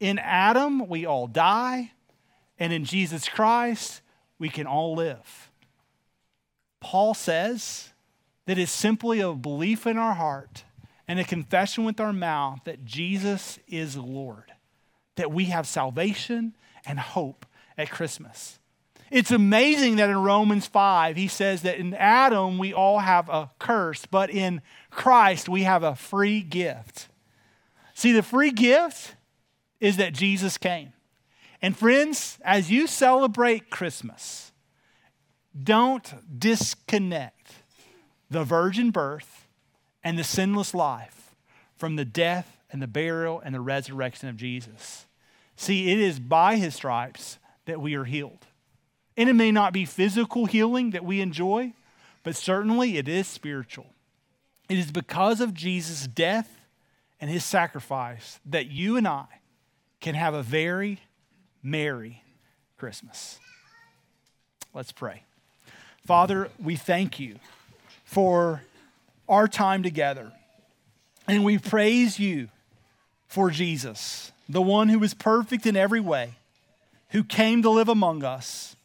In 0.00 0.18
Adam, 0.18 0.88
we 0.88 1.06
all 1.06 1.28
die, 1.28 1.92
and 2.58 2.72
in 2.72 2.84
Jesus 2.84 3.28
Christ, 3.28 4.02
we 4.40 4.48
can 4.48 4.66
all 4.66 4.96
live. 4.96 5.52
Paul 6.84 7.14
says 7.14 7.88
that 8.44 8.58
it's 8.58 8.70
simply 8.70 9.20
a 9.20 9.32
belief 9.32 9.86
in 9.86 9.96
our 9.96 10.12
heart 10.12 10.64
and 11.08 11.18
a 11.18 11.24
confession 11.24 11.84
with 11.84 11.98
our 11.98 12.12
mouth 12.12 12.60
that 12.66 12.84
Jesus 12.84 13.58
is 13.66 13.96
Lord, 13.96 14.52
that 15.16 15.32
we 15.32 15.46
have 15.46 15.66
salvation 15.66 16.54
and 16.84 17.00
hope 17.00 17.46
at 17.78 17.90
Christmas. 17.90 18.58
It's 19.10 19.30
amazing 19.30 19.96
that 19.96 20.10
in 20.10 20.18
Romans 20.18 20.66
5, 20.66 21.16
he 21.16 21.26
says 21.26 21.62
that 21.62 21.78
in 21.78 21.94
Adam 21.94 22.58
we 22.58 22.74
all 22.74 22.98
have 22.98 23.30
a 23.30 23.50
curse, 23.58 24.04
but 24.04 24.28
in 24.28 24.60
Christ 24.90 25.48
we 25.48 25.62
have 25.62 25.82
a 25.82 25.96
free 25.96 26.42
gift. 26.42 27.08
See, 27.94 28.12
the 28.12 28.22
free 28.22 28.50
gift 28.50 29.16
is 29.80 29.96
that 29.96 30.12
Jesus 30.12 30.58
came. 30.58 30.92
And 31.62 31.74
friends, 31.74 32.38
as 32.44 32.70
you 32.70 32.86
celebrate 32.86 33.70
Christmas, 33.70 34.52
don't 35.60 36.12
disconnect 36.38 37.52
the 38.30 38.44
virgin 38.44 38.90
birth 38.90 39.46
and 40.02 40.18
the 40.18 40.24
sinless 40.24 40.74
life 40.74 41.34
from 41.76 41.96
the 41.96 42.04
death 42.04 42.58
and 42.70 42.82
the 42.82 42.86
burial 42.86 43.40
and 43.40 43.54
the 43.54 43.60
resurrection 43.60 44.28
of 44.28 44.36
Jesus. 44.36 45.06
See, 45.56 45.92
it 45.92 45.98
is 45.98 46.18
by 46.18 46.56
his 46.56 46.74
stripes 46.74 47.38
that 47.66 47.80
we 47.80 47.94
are 47.94 48.04
healed. 48.04 48.46
And 49.16 49.28
it 49.28 49.34
may 49.34 49.52
not 49.52 49.72
be 49.72 49.84
physical 49.84 50.46
healing 50.46 50.90
that 50.90 51.04
we 51.04 51.20
enjoy, 51.20 51.72
but 52.24 52.34
certainly 52.34 52.98
it 52.98 53.06
is 53.06 53.28
spiritual. 53.28 53.86
It 54.68 54.78
is 54.78 54.90
because 54.90 55.40
of 55.40 55.54
Jesus' 55.54 56.08
death 56.08 56.60
and 57.20 57.30
his 57.30 57.44
sacrifice 57.44 58.40
that 58.44 58.70
you 58.70 58.96
and 58.96 59.06
I 59.06 59.26
can 60.00 60.14
have 60.14 60.34
a 60.34 60.42
very 60.42 61.00
merry 61.62 62.22
Christmas. 62.76 63.38
Let's 64.74 64.90
pray. 64.90 65.22
Father, 66.06 66.50
we 66.62 66.76
thank 66.76 67.18
you 67.18 67.36
for 68.04 68.60
our 69.26 69.48
time 69.48 69.82
together. 69.82 70.32
And 71.26 71.46
we 71.46 71.56
praise 71.56 72.18
you 72.18 72.48
for 73.26 73.50
Jesus, 73.50 74.30
the 74.46 74.60
one 74.60 74.90
who 74.90 75.02
is 75.02 75.14
perfect 75.14 75.64
in 75.64 75.76
every 75.76 76.00
way, 76.00 76.32
who 77.10 77.24
came 77.24 77.62
to 77.62 77.70
live 77.70 77.88
among 77.88 78.22
us, 78.22 78.76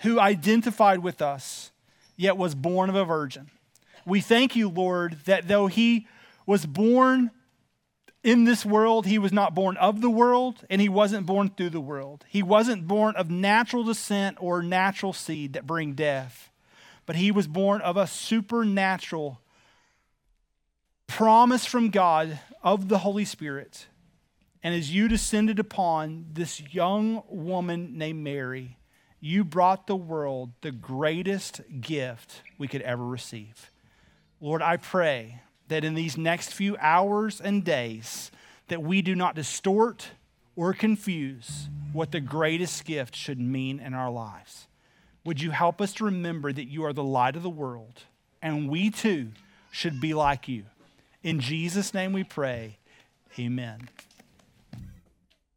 who 0.00 0.18
identified 0.18 1.00
with 1.00 1.20
us, 1.20 1.70
yet 2.16 2.38
was 2.38 2.54
born 2.54 2.88
of 2.88 2.96
a 2.96 3.04
virgin. 3.04 3.50
We 4.06 4.22
thank 4.22 4.56
you, 4.56 4.70
Lord, 4.70 5.18
that 5.26 5.48
though 5.48 5.66
he 5.66 6.06
was 6.46 6.64
born 6.64 7.30
in 8.22 8.44
this 8.44 8.64
world, 8.64 9.04
he 9.04 9.18
was 9.18 9.34
not 9.34 9.54
born 9.54 9.76
of 9.76 10.00
the 10.00 10.08
world, 10.08 10.64
and 10.70 10.80
he 10.80 10.88
wasn't 10.88 11.26
born 11.26 11.50
through 11.50 11.70
the 11.70 11.80
world. 11.80 12.24
He 12.26 12.42
wasn't 12.42 12.88
born 12.88 13.16
of 13.16 13.30
natural 13.30 13.84
descent 13.84 14.38
or 14.40 14.62
natural 14.62 15.12
seed 15.12 15.52
that 15.52 15.66
bring 15.66 15.92
death 15.92 16.50
but 17.06 17.16
he 17.16 17.30
was 17.30 17.46
born 17.46 17.80
of 17.80 17.96
a 17.96 18.06
supernatural 18.06 19.40
promise 21.06 21.66
from 21.66 21.90
God 21.90 22.38
of 22.62 22.88
the 22.88 22.98
Holy 22.98 23.24
Spirit. 23.24 23.86
And 24.62 24.74
as 24.74 24.94
you 24.94 25.08
descended 25.08 25.58
upon 25.58 26.26
this 26.32 26.60
young 26.72 27.22
woman 27.28 27.98
named 27.98 28.24
Mary, 28.24 28.78
you 29.20 29.44
brought 29.44 29.86
the 29.86 29.96
world 29.96 30.52
the 30.62 30.70
greatest 30.70 31.60
gift 31.80 32.42
we 32.58 32.68
could 32.68 32.82
ever 32.82 33.04
receive. 33.04 33.70
Lord, 34.40 34.62
I 34.62 34.76
pray 34.76 35.40
that 35.68 35.84
in 35.84 35.94
these 35.94 36.16
next 36.16 36.52
few 36.52 36.76
hours 36.78 37.40
and 37.40 37.64
days 37.64 38.30
that 38.68 38.82
we 38.82 39.02
do 39.02 39.14
not 39.14 39.34
distort 39.34 40.10
or 40.56 40.72
confuse 40.72 41.68
what 41.92 42.12
the 42.12 42.20
greatest 42.20 42.84
gift 42.84 43.14
should 43.14 43.40
mean 43.40 43.80
in 43.80 43.94
our 43.94 44.10
lives. 44.10 44.66
Would 45.24 45.40
you 45.40 45.50
help 45.50 45.80
us 45.80 45.92
to 45.94 46.04
remember 46.04 46.52
that 46.52 46.68
you 46.68 46.84
are 46.84 46.92
the 46.92 47.04
light 47.04 47.36
of 47.36 47.42
the 47.42 47.50
world 47.50 48.02
and 48.42 48.68
we 48.68 48.90
too 48.90 49.28
should 49.70 50.00
be 50.00 50.12
like 50.12 50.48
you? 50.48 50.64
In 51.22 51.40
Jesus' 51.40 51.94
name 51.94 52.12
we 52.12 52.24
pray. 52.24 52.78
Amen. 53.38 53.88